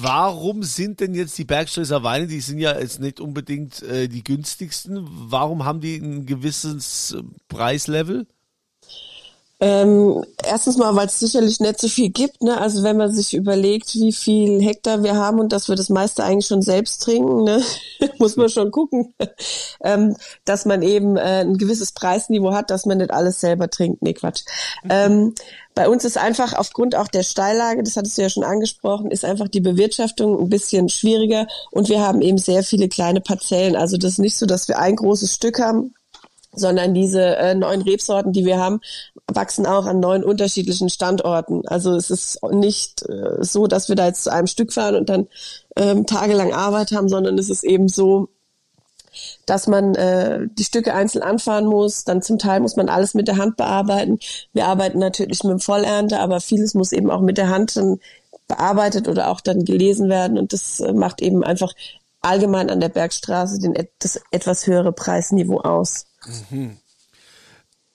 warum 0.00 0.62
sind 0.62 1.00
denn 1.00 1.14
jetzt 1.14 1.36
die 1.38 1.44
Bergstresser 1.44 2.02
Weine, 2.02 2.26
die 2.26 2.40
sind 2.40 2.58
ja 2.58 2.78
jetzt 2.78 3.00
nicht 3.00 3.20
unbedingt 3.20 3.82
äh, 3.82 4.08
die 4.08 4.24
günstigsten, 4.24 5.06
warum 5.10 5.64
haben 5.64 5.80
die 5.80 5.96
ein 5.96 6.26
gewisses 6.26 7.16
Preislevel? 7.48 8.26
Ähm, 9.64 10.24
erstens 10.44 10.76
mal, 10.76 10.96
weil 10.96 11.06
es 11.06 11.20
sicherlich 11.20 11.60
nicht 11.60 11.80
so 11.80 11.86
viel 11.86 12.10
gibt. 12.10 12.42
Ne? 12.42 12.60
Also 12.60 12.82
wenn 12.82 12.96
man 12.96 13.12
sich 13.12 13.32
überlegt, 13.32 13.94
wie 13.94 14.12
viel 14.12 14.60
Hektar 14.60 15.04
wir 15.04 15.14
haben 15.14 15.38
und 15.38 15.52
dass 15.52 15.68
wir 15.68 15.76
das 15.76 15.88
meiste 15.88 16.24
eigentlich 16.24 16.48
schon 16.48 16.62
selbst 16.62 17.04
trinken, 17.04 17.44
ne? 17.44 17.62
muss 18.18 18.34
man 18.34 18.48
schon 18.48 18.72
gucken, 18.72 19.14
ähm, 19.84 20.16
dass 20.44 20.64
man 20.64 20.82
eben 20.82 21.16
äh, 21.16 21.42
ein 21.42 21.58
gewisses 21.58 21.92
Preisniveau 21.92 22.52
hat, 22.52 22.70
dass 22.70 22.86
man 22.86 22.98
nicht 22.98 23.12
alles 23.12 23.38
selber 23.38 23.70
trinkt. 23.70 24.02
Nee, 24.02 24.14
Quatsch. 24.14 24.42
Mhm. 24.82 24.90
Ähm, 24.90 25.34
bei 25.76 25.88
uns 25.88 26.04
ist 26.04 26.18
einfach 26.18 26.54
aufgrund 26.54 26.96
auch 26.96 27.06
der 27.06 27.22
Steillage, 27.22 27.84
das 27.84 27.96
hattest 27.96 28.18
du 28.18 28.22
ja 28.22 28.28
schon 28.28 28.42
angesprochen, 28.42 29.12
ist 29.12 29.24
einfach 29.24 29.46
die 29.46 29.60
Bewirtschaftung 29.60 30.40
ein 30.40 30.48
bisschen 30.48 30.88
schwieriger 30.88 31.46
und 31.70 31.88
wir 31.88 32.00
haben 32.00 32.20
eben 32.20 32.38
sehr 32.38 32.64
viele 32.64 32.88
kleine 32.88 33.20
Parzellen. 33.20 33.76
Also 33.76 33.96
das 33.96 34.14
ist 34.14 34.18
nicht 34.18 34.36
so, 34.36 34.44
dass 34.44 34.66
wir 34.66 34.80
ein 34.80 34.96
großes 34.96 35.32
Stück 35.32 35.60
haben, 35.60 35.94
sondern 36.54 36.94
diese 36.94 37.36
äh, 37.36 37.54
neuen 37.54 37.82
Rebsorten, 37.82 38.32
die 38.32 38.44
wir 38.44 38.58
haben, 38.58 38.80
wachsen 39.26 39.66
auch 39.66 39.86
an 39.86 40.00
neun 40.00 40.22
unterschiedlichen 40.22 40.90
Standorten. 40.90 41.66
Also 41.66 41.94
es 41.94 42.10
ist 42.10 42.42
nicht 42.50 43.08
äh, 43.08 43.42
so, 43.42 43.66
dass 43.66 43.88
wir 43.88 43.96
da 43.96 44.06
jetzt 44.06 44.24
zu 44.24 44.32
einem 44.32 44.46
Stück 44.46 44.72
fahren 44.72 44.96
und 44.96 45.08
dann 45.08 45.28
ähm, 45.76 46.06
tagelang 46.06 46.52
Arbeit 46.52 46.92
haben, 46.92 47.08
sondern 47.08 47.38
es 47.38 47.48
ist 47.48 47.64
eben 47.64 47.88
so, 47.88 48.28
dass 49.46 49.66
man 49.66 49.94
äh, 49.94 50.46
die 50.50 50.64
Stücke 50.64 50.94
einzeln 50.94 51.22
anfahren 51.22 51.66
muss. 51.66 52.04
Dann 52.04 52.22
zum 52.22 52.38
Teil 52.38 52.60
muss 52.60 52.76
man 52.76 52.88
alles 52.88 53.14
mit 53.14 53.28
der 53.28 53.36
Hand 53.36 53.56
bearbeiten. 53.56 54.18
Wir 54.52 54.66
arbeiten 54.66 54.98
natürlich 54.98 55.42
mit 55.44 55.52
dem 55.52 55.60
Vollernte, 55.60 56.20
aber 56.20 56.40
vieles 56.40 56.74
muss 56.74 56.92
eben 56.92 57.10
auch 57.10 57.20
mit 57.20 57.38
der 57.38 57.48
Hand 57.48 57.76
dann 57.76 57.98
bearbeitet 58.48 59.08
oder 59.08 59.28
auch 59.28 59.40
dann 59.40 59.64
gelesen 59.64 60.08
werden. 60.08 60.38
Und 60.38 60.52
das 60.52 60.80
äh, 60.80 60.92
macht 60.92 61.22
eben 61.22 61.44
einfach 61.44 61.72
allgemein 62.20 62.70
an 62.70 62.80
der 62.80 62.88
Bergstraße 62.88 63.58
den, 63.58 63.74
das 63.98 64.20
etwas 64.30 64.66
höhere 64.66 64.92
Preisniveau 64.92 65.60
aus. 65.60 66.06
Mhm. 66.26 66.76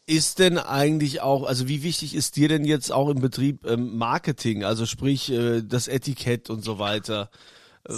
Ist 0.06 0.40
denn 0.40 0.58
eigentlich 0.58 1.20
auch, 1.22 1.44
also 1.44 1.68
wie 1.68 1.84
wichtig 1.84 2.16
ist 2.16 2.38
dir 2.38 2.48
denn 2.48 2.64
jetzt 2.64 2.92
auch 2.94 3.10
im 3.10 3.20
Betrieb 3.20 3.66
ähm, 3.66 3.98
Marketing, 3.98 4.64
also 4.64 4.86
sprich 4.86 5.30
äh, 5.30 5.62
das 5.62 5.90
Etikett 5.90 6.50
und 6.50 6.64
so 6.64 6.80
weiter? 6.80 7.30
Äh. 7.88 7.94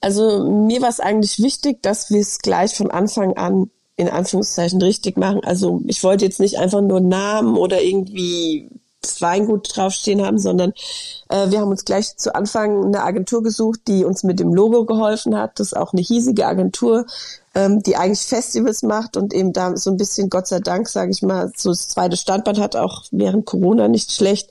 Also 0.00 0.48
mir 0.48 0.82
war 0.82 0.88
es 0.88 1.00
eigentlich 1.00 1.38
wichtig, 1.38 1.82
dass 1.82 2.10
wir 2.10 2.20
es 2.20 2.38
gleich 2.38 2.74
von 2.74 2.90
Anfang 2.90 3.36
an 3.36 3.70
in 3.96 4.08
Anführungszeichen 4.08 4.80
richtig 4.80 5.16
machen. 5.16 5.42
Also 5.44 5.82
ich 5.86 6.02
wollte 6.04 6.24
jetzt 6.24 6.38
nicht 6.38 6.58
einfach 6.58 6.80
nur 6.80 7.00
Namen 7.00 7.56
oder 7.56 7.82
irgendwie 7.82 8.70
das 9.00 9.20
Weingut 9.20 9.68
draufstehen 9.74 10.24
haben, 10.24 10.38
sondern 10.38 10.72
äh, 11.28 11.50
wir 11.50 11.60
haben 11.60 11.70
uns 11.70 11.84
gleich 11.84 12.16
zu 12.16 12.34
Anfang 12.34 12.84
eine 12.84 13.02
Agentur 13.02 13.42
gesucht, 13.42 13.80
die 13.86 14.04
uns 14.04 14.22
mit 14.22 14.40
dem 14.40 14.52
Logo 14.52 14.84
geholfen 14.84 15.36
hat. 15.36 15.58
Das 15.58 15.68
ist 15.68 15.76
auch 15.76 15.92
eine 15.92 16.02
hiesige 16.02 16.46
Agentur, 16.46 17.06
ähm, 17.58 17.82
die 17.82 17.96
eigentlich 17.96 18.20
Festivals 18.20 18.82
macht 18.82 19.16
und 19.16 19.34
eben 19.34 19.52
da 19.52 19.76
so 19.76 19.90
ein 19.90 19.96
bisschen, 19.96 20.30
Gott 20.30 20.46
sei 20.46 20.60
Dank, 20.60 20.88
sage 20.88 21.10
ich 21.10 21.22
mal, 21.22 21.50
so 21.56 21.70
das 21.70 21.88
zweite 21.88 22.16
Standband 22.16 22.60
hat, 22.60 22.76
auch 22.76 23.02
während 23.10 23.46
Corona 23.46 23.88
nicht 23.88 24.12
schlecht. 24.12 24.50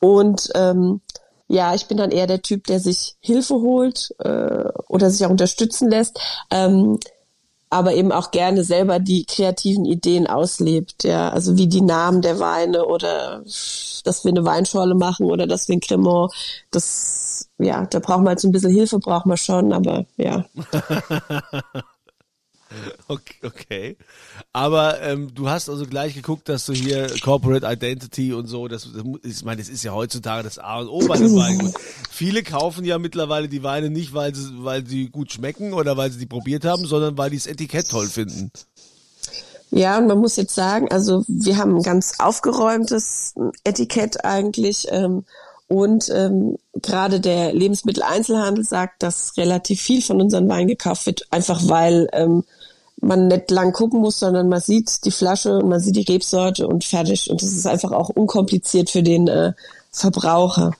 Und 0.00 0.50
ähm, 0.56 1.00
ja, 1.46 1.74
ich 1.74 1.86
bin 1.86 1.96
dann 1.96 2.10
eher 2.10 2.26
der 2.26 2.42
Typ, 2.42 2.66
der 2.66 2.80
sich 2.80 3.16
Hilfe 3.20 3.54
holt 3.54 4.12
äh, 4.18 4.68
oder 4.88 5.10
sich 5.10 5.24
auch 5.24 5.30
unterstützen 5.30 5.88
lässt. 5.88 6.18
Ähm, 6.50 6.98
aber 7.70 7.94
eben 7.94 8.10
auch 8.10 8.32
gerne 8.32 8.64
selber 8.64 8.98
die 8.98 9.26
kreativen 9.26 9.84
Ideen 9.84 10.26
auslebt, 10.26 11.04
ja, 11.04 11.30
also 11.30 11.56
wie 11.56 11.66
die 11.66 11.80
Namen 11.80 12.22
der 12.22 12.38
Weine 12.38 12.86
oder 12.86 13.42
dass 14.04 14.24
wir 14.24 14.30
eine 14.30 14.44
Weinschorle 14.44 14.94
machen 14.94 15.26
oder 15.26 15.46
dass 15.46 15.68
wir 15.68 15.76
ein 15.76 15.80
Cremant, 15.80 16.32
das, 16.70 17.48
ja, 17.58 17.86
da 17.86 17.98
braucht 17.98 18.18
man 18.18 18.28
halt 18.28 18.40
so 18.40 18.48
ein 18.48 18.52
bisschen 18.52 18.70
Hilfe, 18.70 18.98
braucht 18.98 19.26
man 19.26 19.36
schon, 19.36 19.72
aber 19.72 20.04
ja. 20.16 20.44
Okay, 23.08 23.34
okay. 23.42 23.96
Aber 24.52 25.00
ähm, 25.02 25.34
du 25.34 25.48
hast 25.48 25.68
also 25.68 25.86
gleich 25.86 26.14
geguckt, 26.14 26.48
dass 26.48 26.66
du 26.66 26.72
hier 26.72 27.08
Corporate 27.22 27.66
Identity 27.66 28.32
und 28.32 28.46
so, 28.46 28.68
das, 28.68 28.88
das 28.92 29.02
ich 29.22 29.44
meine, 29.44 29.60
das 29.60 29.68
ist 29.68 29.84
ja 29.84 29.92
heutzutage 29.92 30.42
das 30.42 30.58
A 30.58 30.80
und 30.80 30.88
O 30.88 31.06
bei 31.06 31.16
den 31.16 31.34
Weinen. 31.36 31.72
Viele 32.10 32.42
kaufen 32.42 32.84
ja 32.84 32.98
mittlerweile 32.98 33.48
die 33.48 33.62
Weine 33.62 33.90
nicht, 33.90 34.14
weil 34.14 34.34
sie, 34.34 34.50
weil 34.64 34.86
sie 34.86 35.08
gut 35.08 35.32
schmecken 35.32 35.72
oder 35.72 35.96
weil 35.96 36.10
sie 36.10 36.18
die 36.18 36.26
probiert 36.26 36.64
haben, 36.64 36.86
sondern 36.86 37.18
weil 37.18 37.30
die 37.30 37.36
das 37.36 37.46
Etikett 37.46 37.88
toll 37.88 38.08
finden. 38.08 38.50
Ja, 39.70 39.98
und 39.98 40.06
man 40.06 40.18
muss 40.18 40.36
jetzt 40.36 40.54
sagen, 40.54 40.88
also 40.90 41.24
wir 41.26 41.56
haben 41.56 41.76
ein 41.76 41.82
ganz 41.82 42.14
aufgeräumtes 42.20 43.34
Etikett 43.64 44.24
eigentlich. 44.24 44.86
Ähm, 44.90 45.24
und 45.66 46.10
ähm, 46.10 46.56
gerade 46.74 47.20
der 47.20 47.52
Lebensmitteleinzelhandel 47.52 48.64
sagt, 48.64 49.02
dass 49.02 49.36
relativ 49.36 49.80
viel 49.80 50.02
von 50.02 50.20
unseren 50.20 50.48
Weinen 50.48 50.68
gekauft 50.68 51.06
wird, 51.06 51.26
einfach 51.30 51.68
weil 51.68 52.08
ähm, 52.12 52.44
man 53.06 53.28
nicht 53.28 53.50
lang 53.50 53.72
gucken 53.72 54.00
muss, 54.00 54.18
sondern 54.18 54.48
man 54.48 54.60
sieht 54.60 55.04
die 55.04 55.10
Flasche 55.10 55.58
und 55.58 55.68
man 55.68 55.80
sieht 55.80 55.96
die 55.96 56.12
Rebsorte 56.12 56.66
und 56.66 56.84
fertig. 56.84 57.30
Und 57.30 57.42
das 57.42 57.52
ist 57.52 57.66
einfach 57.66 57.92
auch 57.92 58.08
unkompliziert 58.08 58.90
für 58.90 59.02
den 59.02 59.28
äh, 59.28 59.52
Verbraucher. 59.90 60.72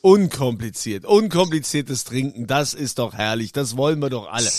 Unkompliziert, 0.00 1.06
unkompliziertes 1.06 2.04
Trinken, 2.04 2.46
das 2.46 2.74
ist 2.74 2.98
doch 2.98 3.14
herrlich, 3.14 3.52
das 3.52 3.78
wollen 3.78 4.00
wir 4.00 4.10
doch 4.10 4.30
alle. 4.30 4.50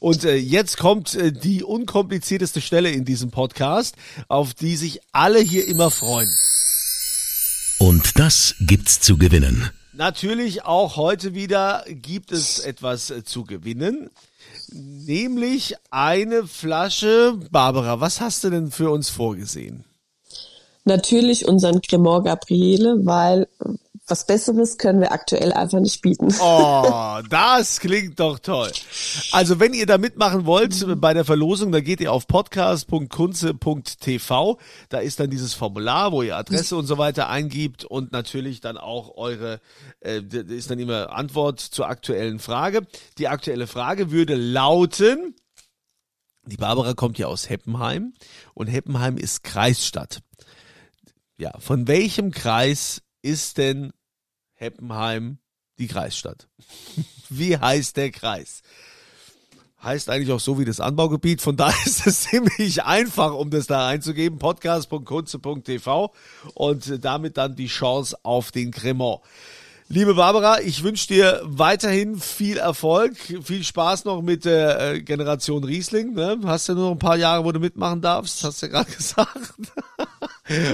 Und 0.00 0.24
äh, 0.24 0.36
jetzt 0.36 0.78
kommt 0.78 1.14
äh, 1.14 1.32
die 1.32 1.62
unkomplizierteste 1.62 2.62
Stelle 2.62 2.90
in 2.90 3.04
diesem 3.04 3.30
Podcast, 3.30 3.94
auf 4.28 4.54
die 4.54 4.76
sich 4.76 5.00
alle 5.12 5.40
hier 5.40 5.66
immer 5.68 5.90
freuen. 5.90 6.32
Und 7.78 8.18
das 8.18 8.54
gibt's 8.60 9.00
zu 9.00 9.18
gewinnen. 9.18 9.70
Natürlich 9.92 10.64
auch 10.64 10.96
heute 10.96 11.34
wieder 11.34 11.84
gibt 11.88 12.32
es 12.32 12.58
etwas 12.58 13.10
äh, 13.10 13.24
zu 13.24 13.44
gewinnen. 13.44 14.10
Nämlich 14.72 15.76
eine 15.90 16.46
Flasche. 16.46 17.38
Barbara, 17.50 18.00
was 18.00 18.20
hast 18.20 18.44
du 18.44 18.50
denn 18.50 18.70
für 18.70 18.90
uns 18.90 19.08
vorgesehen? 19.08 19.84
Natürlich 20.84 21.48
unseren 21.48 21.80
Cremant 21.82 22.26
Gabriele, 22.26 23.04
weil 23.04 23.48
was 24.08 24.26
Besseres 24.26 24.78
können 24.78 25.00
wir 25.00 25.12
aktuell 25.12 25.52
einfach 25.52 25.80
nicht 25.80 26.00
bieten. 26.00 26.32
Oh, 26.40 27.20
das 27.28 27.80
klingt 27.80 28.20
doch 28.20 28.38
toll. 28.38 28.70
Also 29.32 29.58
wenn 29.58 29.74
ihr 29.74 29.86
da 29.86 29.98
mitmachen 29.98 30.46
wollt 30.46 30.86
bei 31.00 31.12
der 31.12 31.24
Verlosung, 31.24 31.72
da 31.72 31.80
geht 31.80 32.00
ihr 32.00 32.12
auf 32.12 32.28
podcast.kunze.tv. 32.28 34.60
Da 34.88 34.98
ist 34.98 35.18
dann 35.18 35.30
dieses 35.30 35.54
Formular, 35.54 36.12
wo 36.12 36.22
ihr 36.22 36.36
Adresse 36.36 36.76
und 36.76 36.86
so 36.86 36.98
weiter 36.98 37.28
eingibt 37.28 37.84
und 37.84 38.12
natürlich 38.12 38.60
dann 38.60 38.76
auch 38.76 39.16
eure, 39.16 39.60
äh, 40.00 40.20
ist 40.20 40.70
dann 40.70 40.78
immer 40.78 41.10
Antwort 41.12 41.58
zur 41.58 41.88
aktuellen 41.88 42.38
Frage. 42.38 42.86
Die 43.18 43.26
aktuelle 43.26 43.66
Frage 43.66 44.12
würde 44.12 44.36
lauten, 44.36 45.34
die 46.44 46.56
Barbara 46.56 46.94
kommt 46.94 47.18
ja 47.18 47.26
aus 47.26 47.50
Heppenheim 47.50 48.14
und 48.54 48.68
Heppenheim 48.68 49.16
ist 49.16 49.42
Kreisstadt. 49.42 50.20
Ja, 51.38 51.58
von 51.58 51.88
welchem 51.88 52.30
Kreis 52.30 53.02
ist 53.26 53.58
denn 53.58 53.92
Heppenheim 54.54 55.38
die 55.78 55.88
Kreisstadt? 55.88 56.48
wie 57.28 57.58
heißt 57.58 57.96
der 57.96 58.10
Kreis? 58.10 58.62
Heißt 59.82 60.08
eigentlich 60.08 60.32
auch 60.32 60.40
so 60.40 60.58
wie 60.58 60.64
das 60.64 60.80
Anbaugebiet. 60.80 61.42
Von 61.42 61.56
daher 61.56 61.76
ist 61.86 62.06
es 62.06 62.22
ziemlich 62.22 62.84
einfach, 62.84 63.34
um 63.34 63.50
das 63.50 63.66
da 63.66 63.88
einzugeben. 63.88 64.38
Podcast.kunze.tv 64.38 66.14
und 66.54 67.04
damit 67.04 67.36
dann 67.36 67.56
die 67.56 67.66
Chance 67.66 68.16
auf 68.22 68.52
den 68.52 68.70
Cremant. 68.70 69.20
Liebe 69.88 70.14
Barbara, 70.14 70.60
ich 70.62 70.82
wünsche 70.82 71.06
dir 71.06 71.40
weiterhin 71.44 72.18
viel 72.18 72.56
Erfolg, 72.56 73.16
viel 73.16 73.62
Spaß 73.62 74.04
noch 74.04 74.20
mit 74.20 74.44
der 74.44 74.80
äh, 74.80 75.00
Generation 75.00 75.62
Riesling. 75.62 76.14
Ne? 76.14 76.40
Hast 76.44 76.66
ja 76.66 76.74
nur 76.74 76.86
noch 76.86 76.92
ein 76.92 76.98
paar 76.98 77.16
Jahre, 77.16 77.44
wo 77.44 77.52
du 77.52 77.60
mitmachen 77.60 78.00
darfst, 78.00 78.42
hast 78.42 78.62
du 78.62 78.66
ja 78.66 78.72
gerade 78.72 78.90
gesagt. 78.96 79.54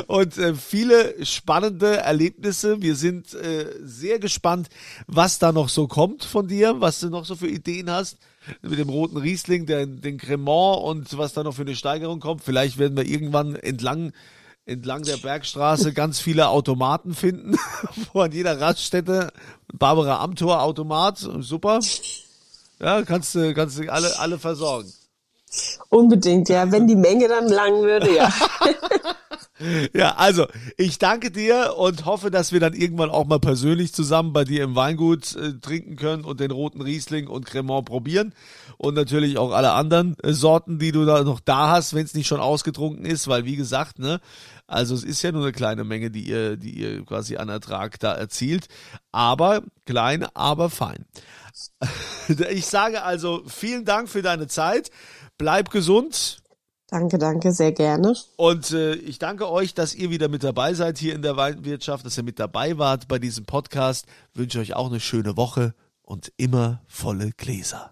Und 0.07 0.37
äh, 0.39 0.55
viele 0.55 1.25
spannende 1.25 1.99
Erlebnisse. 1.99 2.83
Wir 2.83 2.95
sind 2.95 3.33
äh, 3.35 3.67
sehr 3.83 4.19
gespannt, 4.19 4.69
was 5.07 5.39
da 5.39 5.53
noch 5.53 5.69
so 5.69 5.89
kommt 5.89 6.25
von 6.25 6.49
dir, 6.49 6.81
was 6.81 7.01
du 7.01 7.09
noch 7.09 7.25
so 7.25 7.37
für 7.37 7.49
Ideen 7.49 7.91
hast 7.91 8.19
mit 8.61 8.79
dem 8.79 8.89
roten 8.89 9.17
Riesling, 9.17 9.67
der, 9.67 9.87
den 9.87 10.19
Cremant 10.19 10.83
und 10.83 11.17
was 11.17 11.33
da 11.33 11.43
noch 11.43 11.55
für 11.55 11.63
eine 11.63 11.77
Steigerung 11.77 12.21
kommt. 12.21 12.43
Vielleicht 12.43 12.79
werden 12.79 12.97
wir 12.97 13.07
irgendwann 13.07 13.57
entlang 13.57 14.13
entlang 14.65 15.03
der 15.03 15.17
Bergstraße 15.17 15.93
ganz 15.93 16.21
viele 16.21 16.49
Automaten 16.49 17.15
finden, 17.15 17.57
wo 18.13 18.21
an 18.21 18.33
jeder 18.33 18.61
Raststätte 18.61 19.33
Barbara 19.73 20.23
Amtor 20.23 20.63
Automat, 20.63 21.19
super. 21.19 21.81
Ja, 22.81 23.03
kannst 23.03 23.35
du 23.35 23.55
kannst 23.55 23.79
du 23.79 23.91
alle 23.91 24.19
alle 24.19 24.39
versorgen. 24.39 24.93
Unbedingt, 25.89 26.49
ja, 26.49 26.71
wenn 26.71 26.87
die 26.87 26.97
Menge 26.97 27.29
dann 27.29 27.49
lang 27.49 27.83
würde, 27.83 28.15
ja. 28.15 28.33
ja, 29.95 30.15
also 30.17 30.47
ich 30.77 30.99
danke 30.99 31.31
dir 31.31 31.75
und 31.77 32.05
hoffe, 32.05 32.31
dass 32.31 32.53
wir 32.53 32.61
dann 32.61 32.75
irgendwann 32.75 33.11
auch 33.11 33.27
mal 33.27 33.39
persönlich 33.39 33.93
zusammen 33.93 34.33
bei 34.33 34.45
dir 34.45 34.65
im 34.65 34.75
Weingut 34.75 35.37
äh, 35.37 35.55
trinken 35.61 35.97
können 35.97 36.25
und 36.25 36.41
den 36.41 36.51
roten 36.51 36.81
Riesling 36.81 37.27
und 37.27 37.47
Cremant 37.47 37.87
probieren 37.87 38.35
und 38.79 38.95
natürlich 38.95 39.39
auch 39.39 39.53
alle 39.53 39.73
anderen 39.73 40.17
äh, 40.23 40.33
Sorten, 40.33 40.79
die 40.79 40.93
du 40.93 41.05
da 41.05 41.23
noch 41.25 41.41
da 41.41 41.71
hast, 41.71 41.95
wenn 41.95 42.05
es 42.05 42.15
nicht 42.15 42.27
schon 42.27 42.41
ausgetrunken 42.41 43.05
ist, 43.05 43.29
weil 43.29 43.45
wie 43.45 43.57
gesagt, 43.57 43.99
ne, 43.99 44.21
also 44.67 44.95
es 44.95 45.05
ist 45.05 45.23
ja 45.23 45.33
nur 45.33 45.43
eine 45.43 45.53
kleine 45.53 45.85
Menge, 45.85 46.11
die 46.11 46.23
ihr, 46.23 46.57
die 46.57 46.71
ihr 46.71 47.05
quasi 47.05 47.37
an 47.37 47.49
Ertrag 47.49 47.99
da 48.01 48.15
erzielt, 48.15 48.69
aber 49.11 49.63
klein, 49.87 50.27
aber 50.35 50.71
fein. 50.71 51.05
Ich 52.51 52.67
sage 52.67 53.03
also 53.03 53.43
vielen 53.47 53.85
Dank 53.85 54.09
für 54.09 54.23
deine 54.23 54.47
Zeit. 54.47 54.91
Bleib 55.37 55.71
gesund. 55.71 56.42
Danke, 56.93 57.17
danke, 57.17 57.53
sehr 57.53 57.73
gerne. 57.73 58.15
Und 58.37 58.71
äh, 58.73 58.93
ich 58.93 59.19
danke 59.19 59.51
euch, 59.51 59.73
dass 59.73 59.95
ihr 59.95 60.11
wieder 60.11 60.29
mit 60.29 60.45
dabei 60.45 60.75
seid 60.75 60.99
hier 60.99 61.15
in 61.15 61.23
der 61.23 61.39
Weinwirtschaft, 61.39 62.05
dass 62.05 62.19
ihr 62.19 62.23
mit 62.23 62.39
dabei 62.39 62.77
wart 62.77 63.09
bei 63.09 63.19
diesem 63.19 63.47
Podcast. 63.47 64.05
Ich 64.35 64.39
wünsche 64.39 64.61
euch 64.61 64.75
auch 64.75 64.91
eine 64.91 65.01
schöne 65.01 65.39
Woche 65.39 65.73
und 66.03 66.35
immer 66.37 66.83
volle 66.87 67.31
Gläser. 67.31 67.89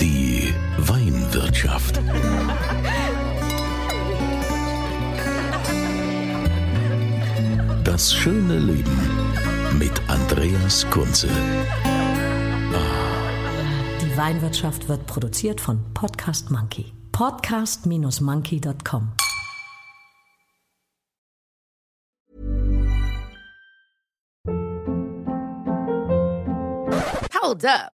Die 0.00 0.54
Weinwirtschaft. 0.78 2.00
Das 7.82 8.14
schöne 8.14 8.60
Leben 8.60 8.96
mit 9.76 10.00
Andreas 10.06 10.88
Kunze. 10.90 11.28
Weinwirtschaft 14.16 14.88
wird 14.88 15.06
produziert 15.06 15.60
von 15.60 15.80
Podcast 15.94 16.50
Monkey. 16.50 16.92
Podcast-monkey.com. 17.12 19.12
Hold 27.32 27.64
up. 27.64 27.95